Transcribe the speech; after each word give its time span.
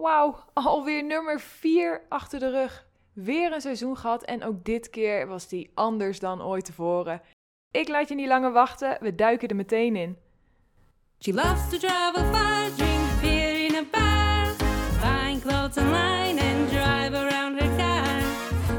Wauw, 0.00 0.36
alweer 0.52 1.04
nummer 1.04 1.40
4 1.40 2.02
achter 2.08 2.38
de 2.38 2.50
rug. 2.50 2.86
Weer 3.12 3.52
een 3.52 3.60
seizoen 3.60 3.96
gehad 3.96 4.22
en 4.24 4.44
ook 4.44 4.64
dit 4.64 4.90
keer 4.90 5.26
was 5.26 5.48
die 5.48 5.70
anders 5.74 6.18
dan 6.18 6.42
ooit 6.42 6.64
tevoren. 6.64 7.22
Ik 7.70 7.88
laat 7.88 8.08
je 8.08 8.14
niet 8.14 8.28
langer 8.28 8.52
wachten, 8.52 8.96
we 9.00 9.14
duiken 9.14 9.48
er 9.48 9.56
meteen 9.56 9.96
in. 9.96 10.16
She 11.18 11.32
loves 11.32 11.68
to 11.70 11.78
travel 11.78 12.24
far, 12.32 12.70
drink 12.76 13.20
beer 13.20 13.64
in 13.64 13.74
a 13.74 13.84
bar, 13.90 14.46
find 15.00 15.42
clothes 15.42 15.76
online 15.76 16.40
and 16.40 16.68
drive 16.68 17.14
around 17.14 17.60
her 17.60 17.76
car. 17.76 18.20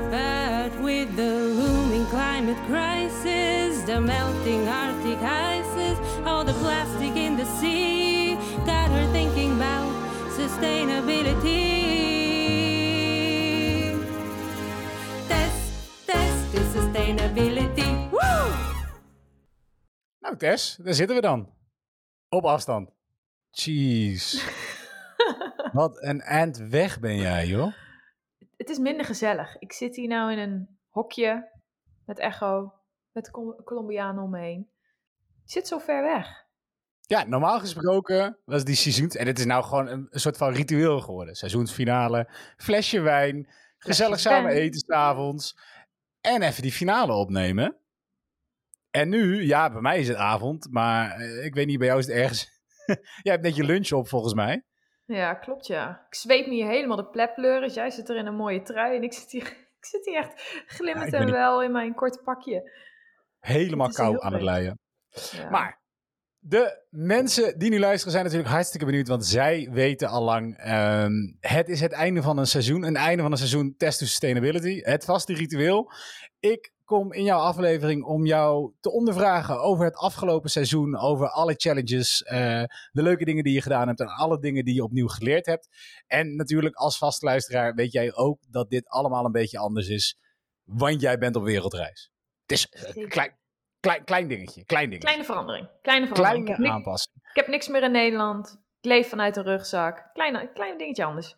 But 0.09 0.84
with 0.84 1.15
the 1.15 1.54
looming 1.59 2.07
climate 2.09 2.61
crisis, 2.68 3.84
the 3.86 3.99
melting 3.99 4.68
Arctic 4.68 5.21
ices, 5.21 5.97
all 6.25 6.45
the 6.45 6.54
plastic 6.54 7.15
in 7.15 7.36
sustainability. 10.48 11.64
Test, 15.28 16.06
test 16.06 16.54
is 16.54 16.71
sustainability. 16.71 18.10
Woo! 18.10 18.51
Nou, 20.20 20.37
Tess, 20.37 20.75
daar 20.75 20.93
zitten 20.93 21.15
we 21.15 21.21
dan. 21.21 21.54
Op 22.29 22.46
afstand. 22.46 22.92
Jeez. 23.50 24.46
Wat 25.73 26.04
een 26.04 26.21
eind 26.21 26.57
weg 26.57 27.00
ben 27.00 27.15
jij, 27.18 27.48
joh. 27.48 27.73
Het 28.57 28.70
is 28.70 28.78
minder 28.78 29.06
gezellig. 29.06 29.57
Ik 29.57 29.73
zit 29.73 29.95
hier 29.95 30.07
nou 30.07 30.32
in 30.32 30.37
een 30.37 30.79
hokje 30.89 31.51
met 32.06 32.20
echo, 32.20 32.73
met 33.11 33.31
Col- 33.31 33.64
Colombianen 33.64 34.23
om 34.23 34.30
me 34.30 34.39
heen. 34.39 34.70
Ik 35.44 35.52
zit 35.52 35.67
zo 35.67 35.78
ver 35.78 36.03
weg. 36.03 36.47
Ja, 37.08 37.23
normaal 37.23 37.59
gesproken 37.59 38.38
was 38.45 38.64
die 38.64 38.75
seizoens... 38.75 39.16
En 39.16 39.28
het 39.28 39.39
is 39.39 39.45
nou 39.45 39.64
gewoon 39.64 39.88
een, 39.88 40.08
een 40.09 40.20
soort 40.20 40.38
van 40.38 40.53
ritueel 40.53 41.00
geworden. 41.00 41.36
Seizoensfinale, 41.36 42.30
flesje 42.58 43.00
wijn, 43.00 43.50
gezellig 43.78 44.20
Flesje 44.20 44.30
samen 44.30 44.52
wijn. 44.52 44.62
eten 44.62 44.80
s'avonds. 44.80 45.58
En 46.22 46.42
even 46.42 46.62
die 46.62 46.72
finale 46.72 47.14
opnemen. 47.14 47.78
En 48.92 49.09
nu, 49.09 49.44
ja, 49.44 49.72
bij 49.72 49.81
mij 49.81 50.00
is 50.00 50.08
het 50.08 50.18
avond. 50.18 50.68
Maar 50.72 51.12
eh, 51.12 51.46
ik 51.46 51.54
weet 51.54 51.68
niet, 51.68 51.78
bij 51.78 51.88
jou 51.88 52.00
is 52.00 52.06
het 52.06 52.16
ergens... 52.16 52.56
Jij 53.24 53.34
hebt 53.34 53.44
net 53.44 53.56
je 53.56 53.64
lunch 53.64 53.92
op, 53.92 54.08
volgens 54.08 54.34
mij. 54.34 54.64
Ja, 55.06 55.34
klopt 55.34 55.68
ja. 55.68 56.06
Ik 56.09 56.16
zweep 56.16 56.48
me 56.48 56.53
hier 56.53 56.68
helemaal 56.68 56.98
de 56.98 57.09
plepleuris. 57.09 57.74
Jij 57.74 57.90
zit 57.90 58.09
er 58.09 58.16
in 58.16 58.26
een 58.26 58.36
mooie 58.36 58.62
trui 58.62 58.96
en 58.96 59.03
ik 59.03 59.14
zit 59.14 59.31
hier, 59.31 59.48
ik 59.80 59.86
zit 59.86 60.06
hier 60.06 60.18
echt 60.18 60.64
glimmend 60.68 61.14
en 61.14 61.31
wel 61.31 61.64
in 61.64 61.72
mijn 61.72 61.94
korte 61.94 62.22
pakje. 62.24 62.72
Helemaal 63.40 63.90
koud 63.90 64.20
aan 64.20 64.34
het 64.34 64.42
leien. 64.42 64.80
Ja. 65.31 65.50
Maar 65.50 65.77
de 66.50 66.86
mensen 66.90 67.59
die 67.59 67.70
nu 67.70 67.80
luisteren 67.80 68.12
zijn 68.12 68.23
natuurlijk 68.23 68.52
hartstikke 68.52 68.86
benieuwd, 68.86 69.08
want 69.08 69.26
zij 69.26 69.70
weten 69.72 70.08
al 70.08 70.23
lang, 70.23 70.58
ehm, 70.58 71.12
het 71.40 71.70
is 71.70 71.80
het 71.80 71.92
einde 71.92 72.22
van 72.22 72.38
een 72.38 72.48
seizoen, 72.48 72.84
een 72.84 72.95
einde 72.95 73.22
van 73.22 73.31
een 73.31 73.38
seizoen 73.38 73.76
Test 73.78 74.00
to 74.00 74.06
Sustainability, 74.06 74.80
het 74.84 75.06
vaste 75.06 75.34
ritueel. 75.34 75.92
Ik 76.40 76.73
kom 76.84 77.14
in 77.14 77.23
jouw 77.23 77.40
aflevering 77.40 78.03
om 78.03 78.25
jou 78.25 78.73
te 78.80 78.92
ondervragen 78.92 79.62
over 79.62 79.86
het 79.86 79.95
afgelopen 79.95 80.50
seizoen, 80.50 80.98
over 80.98 81.30
alle 81.30 81.53
challenges, 81.58 82.23
eh, 82.23 82.64
de 82.92 83.02
leuke 83.02 83.25
dingen 83.25 83.44
die 83.44 83.53
je 83.53 83.62
gedaan 83.62 83.88
hebt 83.88 84.00
en 84.00 84.08
alle 84.08 84.40
dingen 84.40 84.66
die 84.66 84.75
je 84.75 84.84
opnieuw 84.84 85.08
geleerd 85.08 85.45
hebt. 85.45 85.68
En 86.08 86.36
natuurlijk 86.36 86.75
als 86.75 86.98
vaste 86.98 87.25
luisteraar 87.25 87.73
weet 87.75 87.92
jij 87.92 88.14
ook 88.14 88.40
dat 88.50 88.70
dit 88.70 88.88
allemaal 88.88 89.25
een 89.25 89.31
beetje 89.31 89.58
anders 89.58 89.88
is, 89.88 90.20
want 90.64 91.02
jij 91.02 91.18
bent 91.18 91.36
op 91.36 91.44
wereldreis. 91.44 92.12
Het 92.42 92.52
is 92.52 92.68
een 92.70 92.94
Zeker. 92.94 93.09
klein, 93.09 93.38
klein, 93.80 94.03
klein 94.03 94.28
dingetje, 94.28 94.66
klein 94.66 94.89
dingetje. 94.89 95.08
Kleine 95.08 95.23
verandering. 95.23 95.67
Kleine 95.81 96.08
verandering. 96.08 96.16
Kleine 96.16 96.42
ik, 96.42 96.47
heb 96.47 96.58
niks, 96.58 96.72
aanpassing. 96.72 97.16
ik 97.16 97.36
heb 97.36 97.47
niks 97.47 97.67
meer 97.67 97.84
in 97.84 97.92
Nederland. 97.92 98.59
Ik 98.80 98.89
leef 98.89 99.09
vanuit 99.09 99.36
een 99.38 99.44
rugzak. 99.44 100.09
Kleine, 100.14 100.52
klein 100.53 100.78
dingetje 100.78 101.03
anders. 101.03 101.36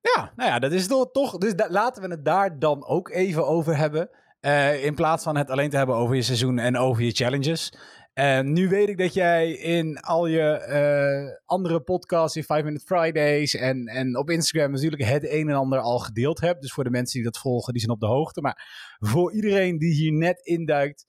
Ja, 0.00 0.32
nou 0.36 0.50
ja, 0.50 0.58
dat 0.58 0.72
is 0.72 0.86
toch. 0.86 1.10
toch 1.10 1.38
dus 1.38 1.54
da- 1.54 1.70
laten 1.70 2.02
we 2.02 2.08
het 2.08 2.24
daar 2.24 2.58
dan 2.58 2.86
ook 2.86 3.08
even 3.10 3.46
over 3.46 3.76
hebben. 3.76 4.10
Eh, 4.40 4.84
in 4.84 4.94
plaats 4.94 5.24
van 5.24 5.36
het 5.36 5.50
alleen 5.50 5.70
te 5.70 5.76
hebben 5.76 5.96
over 5.96 6.14
je 6.14 6.22
seizoen 6.22 6.58
en 6.58 6.76
over 6.76 7.02
je 7.02 7.10
challenges. 7.10 7.72
Eh, 8.12 8.40
nu 8.40 8.68
weet 8.68 8.88
ik 8.88 8.98
dat 8.98 9.14
jij 9.14 9.50
in 9.50 9.98
al 9.98 10.26
je 10.26 10.50
eh, 10.50 11.36
andere 11.44 11.80
podcasts, 11.80 12.36
in 12.36 12.44
5 12.44 12.64
Minute 12.64 12.84
Fridays 12.84 13.54
en, 13.54 13.86
en 13.86 14.16
op 14.18 14.30
Instagram 14.30 14.70
natuurlijk 14.70 15.04
het 15.04 15.30
een 15.30 15.48
en 15.48 15.54
ander 15.54 15.78
al 15.78 15.98
gedeeld 15.98 16.40
hebt. 16.40 16.60
Dus 16.60 16.72
voor 16.72 16.84
de 16.84 16.90
mensen 16.90 17.14
die 17.14 17.30
dat 17.30 17.40
volgen, 17.40 17.72
die 17.72 17.82
zijn 17.82 17.94
op 17.94 18.00
de 18.00 18.06
hoogte. 18.06 18.40
Maar 18.40 18.96
voor 18.98 19.32
iedereen 19.32 19.78
die 19.78 19.94
hier 19.94 20.12
net 20.12 20.40
induikt, 20.40 21.06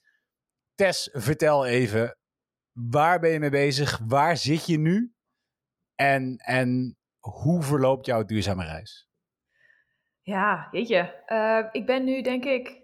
Tess, 0.76 1.10
vertel 1.14 1.66
even. 1.66 2.18
Waar 2.72 3.20
ben 3.20 3.30
je 3.30 3.40
mee 3.40 3.50
bezig? 3.50 4.00
Waar 4.08 4.38
zit 4.38 4.66
je 4.66 4.78
nu? 4.78 5.14
En, 5.96 6.38
en 6.38 6.98
hoe 7.20 7.62
verloopt 7.62 8.06
jouw 8.06 8.26
duurzame 8.26 8.64
reis? 8.64 9.10
Ja, 10.22 10.68
jeetje. 10.72 11.24
Eh, 11.26 11.66
ik 11.72 11.86
ben 11.86 12.04
nu 12.04 12.22
denk 12.22 12.46
ik 12.46 12.84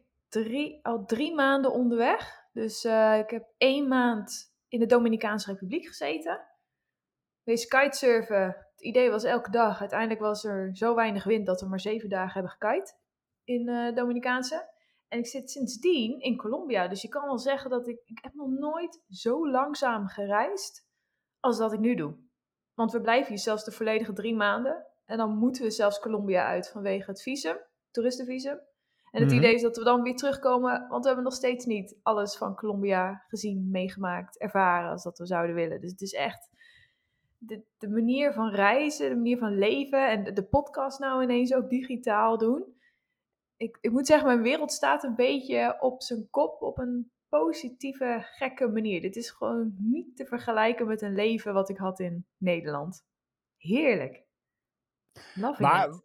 al 0.82 1.06
drie 1.06 1.34
maanden 1.36 1.72
onderweg. 1.72 2.50
Dus 2.52 2.84
eh, 2.84 3.18
ik 3.18 3.30
heb 3.30 3.54
één 3.58 3.88
maand 3.88 4.54
in 4.68 4.80
de 4.80 4.86
Dominicaanse 4.86 5.52
Republiek 5.52 5.88
gezeten. 5.88 6.48
Wees 7.44 7.68
kitesurfen. 7.68 8.46
Het 8.46 8.82
idee 8.82 9.10
was 9.10 9.24
elke 9.24 9.52
dag. 9.52 9.80
Uiteindelijk 9.80 10.20
was 10.20 10.44
er 10.44 10.76
zo 10.76 10.96
weinig 10.96 11.24
wind 11.24 11.46
dat 11.46 11.62
we 11.62 11.68
maar 11.68 11.80
zeven 11.80 12.10
dagen 12.10 12.34
hebben 12.34 12.52
gekite 12.52 12.94
in 13.44 13.70
eh 13.70 13.96
Dominicaanse. 13.96 14.71
En 15.12 15.20
ik 15.20 15.28
zit 15.28 15.52
sindsdien 15.52 16.20
in 16.20 16.38
Colombia. 16.38 16.88
Dus 16.88 17.02
je 17.02 17.08
kan 17.08 17.26
wel 17.26 17.38
zeggen 17.40 17.70
dat 17.70 17.88
ik, 17.88 18.02
ik 18.06 18.20
heb 18.22 18.34
nog 18.34 18.50
nooit 18.50 19.02
zo 19.10 19.50
langzaam 19.50 20.08
gereisd 20.08 20.88
als 21.40 21.58
dat 21.58 21.74
ik 21.74 21.80
nu 21.80 21.96
doe. 21.96 22.16
Want 22.74 22.92
we 22.92 23.02
blijven 23.02 23.30
hier 23.30 23.40
zelfs 23.40 23.64
de 23.64 23.72
volledige 23.72 24.14
drie 24.14 24.36
maanden. 24.36 24.86
En 25.06 25.18
dan 25.18 25.38
moeten 25.38 25.64
we 25.64 25.72
zelfs 25.72 26.00
Colombia 26.00 26.46
uit 26.46 26.70
vanwege 26.70 27.10
het 27.10 27.22
visum, 27.22 27.58
toeristenvisum. 27.92 28.60
En 29.12 29.22
het 29.22 29.30
Mhm. 29.30 29.38
idee 29.40 29.54
is 29.54 29.62
dat 29.62 29.78
we 29.78 29.84
dan 29.84 30.02
weer 30.02 30.16
terugkomen, 30.16 30.88
want 30.88 31.02
we 31.02 31.08
hebben 31.08 31.24
nog 31.26 31.34
steeds 31.34 31.66
niet 31.66 32.00
alles 32.02 32.38
van 32.38 32.56
Colombia 32.56 33.24
gezien, 33.28 33.70
meegemaakt, 33.72 34.40
ervaren 34.40 34.90
als 34.90 35.04
dat 35.04 35.18
we 35.18 35.26
zouden 35.26 35.56
willen. 35.56 35.82
Dus 35.82 35.92
het 35.92 36.02
is 36.02 36.14
echt 36.14 36.50
de, 37.38 37.64
de 37.78 37.90
manier 37.90 38.34
van 38.34 38.50
reizen, 38.50 39.10
de 39.10 39.16
manier 39.16 39.38
van 39.38 39.58
leven 39.58 40.10
en 40.10 40.24
de, 40.24 40.32
de 40.34 40.44
podcast 40.44 41.00
nou 41.00 41.24
ineens 41.24 41.54
ook 41.54 41.70
digitaal 41.70 42.38
doen. 42.38 42.80
Ik, 43.62 43.78
ik 43.82 43.92
moet 43.92 44.08
zeggen, 44.08 44.28
mijn 44.28 44.42
wereld 44.42 44.72
staat 44.72 45.04
een 45.04 45.16
beetje 45.16 45.78
op 45.80 46.02
zijn 46.02 46.28
kop 46.30 46.62
op 46.62 46.78
een 46.78 47.12
positieve, 47.30 48.20
gekke 48.22 48.68
manier. 48.68 49.02
Dit 49.02 49.16
is 49.16 49.30
gewoon 49.30 49.76
niet 49.78 50.16
te 50.16 50.26
vergelijken 50.26 50.88
met 50.88 51.02
een 51.02 51.16
leven 51.16 51.54
wat 51.54 51.70
ik 51.70 51.78
had 51.78 52.00
in 52.00 52.26
Nederland. 52.38 53.04
Heerlijk. 53.58 54.24
Loving 55.34 55.70
Maar 55.70 55.90
it. 55.90 56.02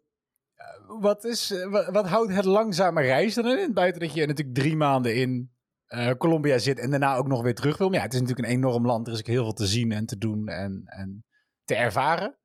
wat, 0.87 1.23
is, 1.23 1.51
eh, 1.51 1.91
wat, 1.91 2.07
houdt 2.07 2.33
het 2.33 2.45
langzame 2.45 3.01
reizen 3.01 3.43
dan 3.43 3.57
in? 3.57 3.73
Buiten 3.73 4.01
dat 4.01 4.13
je 4.13 4.25
natuurlijk 4.25 4.57
drie 4.57 4.75
maanden 4.75 5.15
in 5.15 5.51
eh, 5.85 6.11
Colombia 6.11 6.57
zit 6.57 6.79
en 6.79 6.89
daarna 6.89 7.15
ook 7.15 7.27
nog 7.27 7.41
weer 7.41 7.55
terug 7.55 7.77
wil. 7.77 7.93
Ja, 7.93 8.01
het 8.01 8.13
is 8.13 8.19
natuurlijk 8.19 8.47
een 8.47 8.55
enorm 8.55 8.85
land. 8.85 9.07
Er 9.07 9.13
is 9.13 9.19
ook 9.19 9.27
heel 9.27 9.43
veel 9.43 9.53
te 9.53 9.67
zien 9.67 9.91
en 9.91 10.05
te 10.05 10.17
doen 10.17 10.47
en, 10.47 10.83
en 10.85 11.25
te 11.63 11.75
ervaren. 11.75 12.37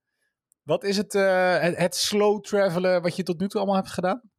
Wat 0.63 0.85
is 0.85 0.97
het, 0.97 1.15
eh, 1.15 1.59
het, 1.59 1.77
het 1.77 1.95
slow 1.95 2.41
travelen 2.41 3.03
wat 3.03 3.17
je 3.17 3.23
tot 3.23 3.41
nu 3.41 3.49
toe 3.49 3.61
allemaal 3.61 3.81
hebt 3.81 3.93
gedaan? 3.93 4.32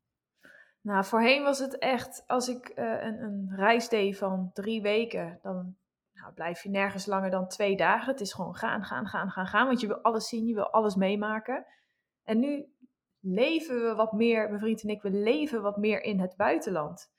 Nou, 0.83 1.05
voorheen 1.05 1.44
was 1.44 1.59
het 1.59 1.77
echt, 1.77 2.23
als 2.27 2.47
ik 2.47 2.67
eh, 2.67 3.03
een, 3.03 3.21
een 3.23 3.51
reis 3.55 3.89
deed 3.89 4.17
van 4.17 4.49
drie 4.53 4.81
weken, 4.81 5.39
dan 5.41 5.75
nou, 6.13 6.33
blijf 6.33 6.63
je 6.63 6.69
nergens 6.69 7.05
langer 7.05 7.29
dan 7.29 7.47
twee 7.47 7.75
dagen. 7.75 8.11
Het 8.11 8.21
is 8.21 8.33
gewoon 8.33 8.55
gaan, 8.55 8.83
gaan, 8.83 9.07
gaan, 9.07 9.29
gaan, 9.29 9.47
gaan, 9.47 9.67
want 9.67 9.81
je 9.81 9.88
wil 9.88 10.01
alles 10.01 10.27
zien, 10.27 10.47
je 10.47 10.53
wil 10.53 10.69
alles 10.69 10.95
meemaken. 10.95 11.66
En 12.23 12.39
nu 12.39 12.66
leven 13.19 13.83
we 13.83 13.95
wat 13.95 14.13
meer, 14.13 14.47
mijn 14.47 14.59
vriend 14.59 14.83
en 14.83 14.89
ik, 14.89 15.01
we 15.01 15.09
leven 15.09 15.61
wat 15.61 15.77
meer 15.77 16.01
in 16.01 16.19
het 16.19 16.35
buitenland. 16.35 17.11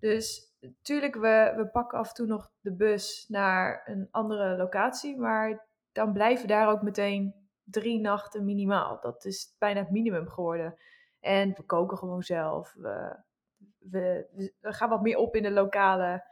Dus 0.00 0.54
natuurlijk, 0.60 1.14
we, 1.14 1.52
we 1.56 1.68
pakken 1.72 1.98
af 1.98 2.08
en 2.08 2.14
toe 2.14 2.26
nog 2.26 2.52
de 2.60 2.74
bus 2.74 3.24
naar 3.28 3.82
een 3.84 4.08
andere 4.10 4.56
locatie, 4.56 5.18
maar 5.18 5.66
dan 5.92 6.12
blijven 6.12 6.46
we 6.46 6.52
daar 6.52 6.68
ook 6.68 6.82
meteen 6.82 7.34
drie 7.64 8.00
nachten 8.00 8.44
minimaal. 8.44 9.00
Dat 9.00 9.24
is 9.24 9.54
bijna 9.58 9.80
het 9.80 9.90
minimum 9.90 10.28
geworden. 10.28 10.78
En 11.28 11.52
we 11.54 11.62
koken 11.62 11.98
gewoon 11.98 12.22
zelf. 12.22 12.74
We, 12.74 13.16
we, 13.78 14.48
gaan 14.60 14.88
wat 14.88 15.02
meer 15.02 15.16
op 15.16 15.36
in 15.36 15.42
de 15.42 15.50
lokale 15.50 16.24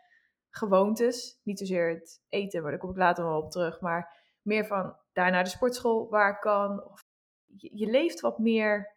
gewoontes. 0.50 1.40
Niet 1.42 1.58
zozeer 1.58 1.88
het 1.88 2.22
eten, 2.28 2.62
maar 2.62 2.70
daar 2.70 2.80
kom 2.80 2.90
ik 2.90 2.96
later 2.96 3.24
wel 3.24 3.42
op 3.42 3.50
terug. 3.50 3.80
Maar 3.80 4.22
meer 4.42 4.66
van 4.66 4.96
daar 5.12 5.30
naar 5.30 5.44
de 5.44 5.50
sportschool 5.50 6.08
waar 6.08 6.30
ik 6.30 6.40
kan. 6.40 6.84
Of 6.84 7.04
je, 7.44 7.70
je 7.74 7.86
leeft 7.86 8.20
wat 8.20 8.38
meer. 8.38 8.94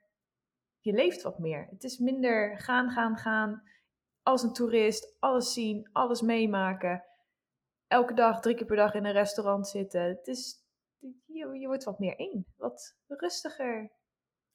Je 0.80 0.94
leeft 0.94 1.22
wat 1.22 1.40
meer. 1.40 1.68
Het 1.69 1.84
is 1.84 1.98
minder 1.98 2.60
gaan, 2.60 2.90
gaan, 2.90 3.18
gaan. 3.18 3.63
Als 4.24 4.44
een 4.44 4.54
toerist, 4.54 5.16
alles 5.19 5.54
zien, 5.54 5.90
alles 5.92 6.22
meemaken. 6.22 7.04
Elke 7.88 8.13
dag, 8.13 8.40
drie 8.40 8.56
keer 8.56 8.66
per 8.66 8.75
dag 8.75 8.94
in 8.94 9.06
een 9.06 9.12
restaurant 9.12 9.68
zitten. 9.68 10.02
Het 10.02 10.28
is, 10.28 10.63
je, 11.25 11.60
je 11.60 11.68
wordt 11.68 11.84
wat 11.84 12.00
meer 12.00 12.16
één. 12.16 12.45
Wat 12.57 12.98
rustiger. 13.07 13.98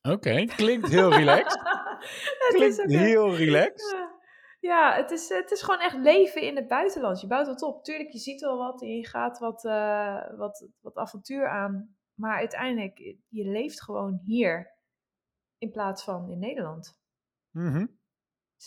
Oké, 0.09 0.45
klinkt 0.45 0.89
heel 0.89 1.15
relaxed. 1.15 1.61
Het 2.45 2.55
klinkt 2.55 2.83
heel 2.83 3.37
relaxed. 3.37 3.91
Ja. 3.93 4.13
Ja, 4.61 4.95
het 4.95 5.11
is, 5.11 5.29
het 5.29 5.51
is 5.51 5.63
gewoon 5.63 5.81
echt 5.81 5.97
leven 5.97 6.43
in 6.43 6.57
het 6.57 6.69
buitenland. 6.69 7.21
Je 7.21 7.27
bouwt 7.27 7.47
wat 7.47 7.63
op. 7.63 7.85
Tuurlijk, 7.85 8.11
je 8.11 8.19
ziet 8.19 8.41
wel 8.41 8.57
wat 8.57 8.83
en 8.83 8.89
je 8.89 9.07
gaat 9.07 9.39
wat, 9.39 9.65
eh, 9.65 10.37
wat, 10.37 10.69
wat 10.81 10.97
avontuur 10.97 11.49
aan. 11.49 11.97
Maar 12.15 12.39
uiteindelijk, 12.39 12.99
je 13.29 13.45
leeft 13.45 13.83
gewoon 13.83 14.21
hier. 14.25 14.73
in 15.59 15.71
plaats 15.71 16.05
van 16.05 16.31
in 16.31 16.39
Nederland. 16.39 16.99
Mhm. 17.51 17.87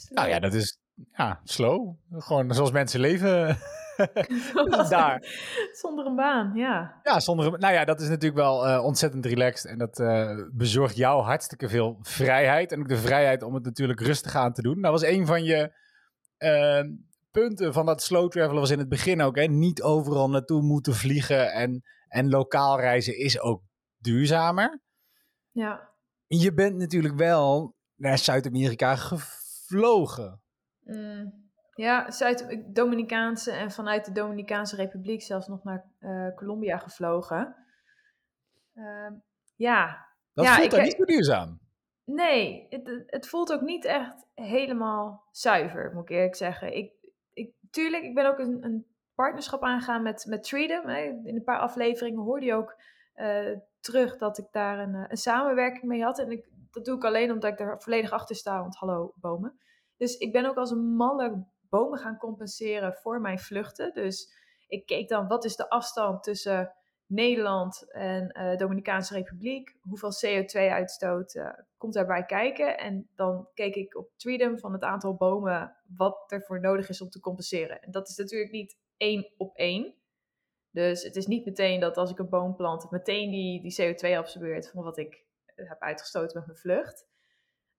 Nou 0.09 0.29
ja, 0.29 0.39
dat 0.39 0.53
is 0.53 0.79
ja, 1.11 1.41
slow. 1.43 1.95
Gewoon 2.11 2.53
zoals 2.53 2.71
mensen 2.71 2.99
leven. 2.99 3.57
daar. 4.89 5.23
Zonder 5.71 6.05
een 6.05 6.15
baan, 6.15 6.51
ja. 6.55 6.99
Ja, 7.03 7.19
zonder, 7.19 7.59
nou 7.59 7.73
ja, 7.73 7.85
dat 7.85 8.01
is 8.01 8.07
natuurlijk 8.07 8.41
wel 8.41 8.67
eh, 8.67 8.83
ontzettend 8.83 9.25
relaxed. 9.25 9.71
En 9.71 9.77
dat 9.77 9.99
eh, 9.99 10.35
bezorgt 10.51 10.95
jou 10.95 11.23
hartstikke 11.23 11.69
veel 11.69 11.97
vrijheid. 12.01 12.71
En 12.71 12.79
ook 12.79 12.87
de 12.87 12.97
vrijheid 12.97 13.43
om 13.43 13.53
het 13.53 13.63
natuurlijk 13.63 13.99
rustig 13.99 14.35
aan 14.35 14.53
te 14.53 14.61
doen. 14.61 14.81
Dat 14.81 14.91
was 14.91 15.03
een 15.03 15.25
van 15.25 15.43
je 15.43 15.73
eh, 16.37 16.83
punten 17.31 17.73
van 17.73 17.85
dat 17.85 18.03
slow 18.03 18.29
travelen 18.29 18.59
was 18.59 18.71
in 18.71 18.79
het 18.79 18.89
begin 18.89 19.21
ook. 19.21 19.35
Hè? 19.35 19.43
Niet 19.43 19.81
overal 19.81 20.29
naartoe 20.29 20.61
moeten 20.61 20.93
vliegen. 20.93 21.51
En, 21.51 21.83
en 22.07 22.29
lokaal 22.29 22.79
reizen 22.79 23.17
is 23.17 23.39
ook 23.39 23.61
duurzamer. 23.97 24.81
Ja. 25.51 25.89
Je 26.27 26.53
bent 26.53 26.75
natuurlijk 26.75 27.15
wel 27.15 27.75
naar 27.95 28.17
Zuid-Amerika 28.17 28.95
gevlogen. 28.95 30.41
Mm. 30.83 31.46
Ja, 31.77 32.11
Zuid-Dominicaanse 32.11 33.51
en 33.51 33.71
vanuit 33.71 34.05
de 34.05 34.11
Dominicaanse 34.11 34.75
Republiek 34.75 35.21
zelfs 35.21 35.47
nog 35.47 35.63
naar 35.63 35.85
eh, 35.99 36.35
Colombia 36.35 36.77
gevlogen. 36.77 37.55
Ehm, 38.73 39.13
ja, 39.55 40.05
Dat 40.33 40.45
Ja, 40.45 40.53
voelt 40.53 40.65
ik- 40.65 40.71
dan 40.71 40.81
niet 40.83 40.95
zo 40.95 41.03
duurzaam. 41.05 41.59
nee, 42.03 42.67
het, 42.69 43.03
het- 43.07 43.27
voelt 43.27 43.53
ook 43.53 43.61
niet 43.61 43.85
echt 43.85 44.25
helemaal 44.33 45.27
zuiver, 45.31 45.91
moet 45.93 46.03
ik 46.03 46.15
eerlijk 46.15 46.35
zeggen. 46.35 46.75
Ik, 46.77 46.93
ik, 47.33 47.51
tuurlijk, 47.71 48.03
ik 48.03 48.15
ben 48.15 48.25
ook 48.25 48.39
een, 48.39 48.63
een 48.63 48.85
partnerschap 49.15 49.63
aangegaan 49.63 50.03
met, 50.03 50.25
met 50.29 50.47
Freedom. 50.47 50.87
Hè. 50.87 51.01
In 51.23 51.35
een 51.35 51.43
paar 51.43 51.59
afleveringen 51.59 52.23
hoorde 52.23 52.45
je 52.45 52.53
ook 52.53 52.75
eh, 53.13 53.57
terug 53.79 54.17
dat 54.17 54.37
ik 54.37 54.47
daar 54.51 54.79
een, 54.79 54.95
eh, 54.95 55.05
een 55.07 55.17
samenwerking 55.17 55.83
mee 55.83 56.03
had. 56.03 56.19
En 56.19 56.31
ik, 56.31 56.47
dat 56.71 56.85
doe 56.85 56.95
ik 56.95 57.03
alleen 57.05 57.31
omdat 57.31 57.51
ik 57.51 57.59
er 57.59 57.81
volledig 57.81 58.11
achter 58.11 58.35
sta, 58.35 58.59
want 58.61 58.75
hallo, 58.75 59.13
bomen. 59.15 59.59
Dus 59.97 60.17
ik 60.17 60.31
ben 60.31 60.45
ook 60.45 60.57
als 60.57 60.71
een 60.71 60.95
malle 60.95 61.45
bomen 61.69 61.99
gaan 61.99 62.17
compenseren 62.17 62.93
voor 62.93 63.21
mijn 63.21 63.39
vluchten. 63.39 63.93
Dus 63.93 64.33
ik 64.67 64.85
keek 64.85 65.09
dan, 65.09 65.27
wat 65.27 65.45
is 65.45 65.55
de 65.55 65.69
afstand 65.69 66.23
tussen 66.23 66.73
Nederland 67.05 67.91
en 67.91 68.31
eh 68.31 68.57
Dominicaanse 68.57 69.13
Republiek? 69.13 69.75
Hoeveel 69.81 70.11
CO2-uitstoot 70.25 71.35
eh, 71.35 71.49
komt 71.77 71.93
daarbij 71.93 72.25
kijken? 72.25 72.77
En 72.77 73.09
dan 73.15 73.47
keek 73.53 73.75
ik 73.75 73.97
op 73.97 74.09
Freedom 74.17 74.59
van 74.59 74.73
het 74.73 74.83
aantal 74.83 75.15
bomen 75.15 75.75
wat 75.97 76.31
er 76.31 76.41
voor 76.41 76.59
nodig 76.59 76.89
is 76.89 77.01
om 77.01 77.09
te 77.09 77.19
compenseren. 77.19 77.81
En 77.81 77.91
dat 77.91 78.09
is 78.09 78.17
natuurlijk 78.17 78.51
niet 78.51 78.77
één 78.97 79.31
op 79.37 79.55
één. 79.55 79.93
Dus 80.71 81.03
het 81.03 81.15
is 81.15 81.27
niet 81.27 81.45
meteen 81.45 81.79
dat 81.79 81.97
als 81.97 82.11
ik 82.11 82.19
een 82.19 82.29
boom 82.29 82.55
plant, 82.55 82.91
meteen 82.91 83.31
die, 83.31 83.61
die 83.61 83.95
CO2 83.95 84.17
absorbeert 84.17 84.69
van 84.69 84.83
wat 84.83 84.97
ik 84.97 85.25
heb 85.55 85.79
uitgestoten 85.79 86.37
met 86.37 86.45
mijn 86.45 86.57
vlucht. 86.57 87.05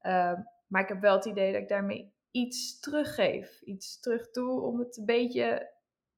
Ehm, 0.01 0.41
maar 0.67 0.83
ik 0.83 0.89
heb 0.89 1.01
wel 1.01 1.15
het 1.15 1.25
idee 1.25 1.53
dat 1.53 1.63
ik 1.63 1.69
daarmee 1.69 2.13
iets 2.31 2.81
teruggeef. 2.81 3.61
Iets 3.61 4.01
terug 4.01 4.31
doe 4.31 4.61
om 4.61 4.79
het 4.79 4.97
een 4.97 5.05
beetje 5.05 5.73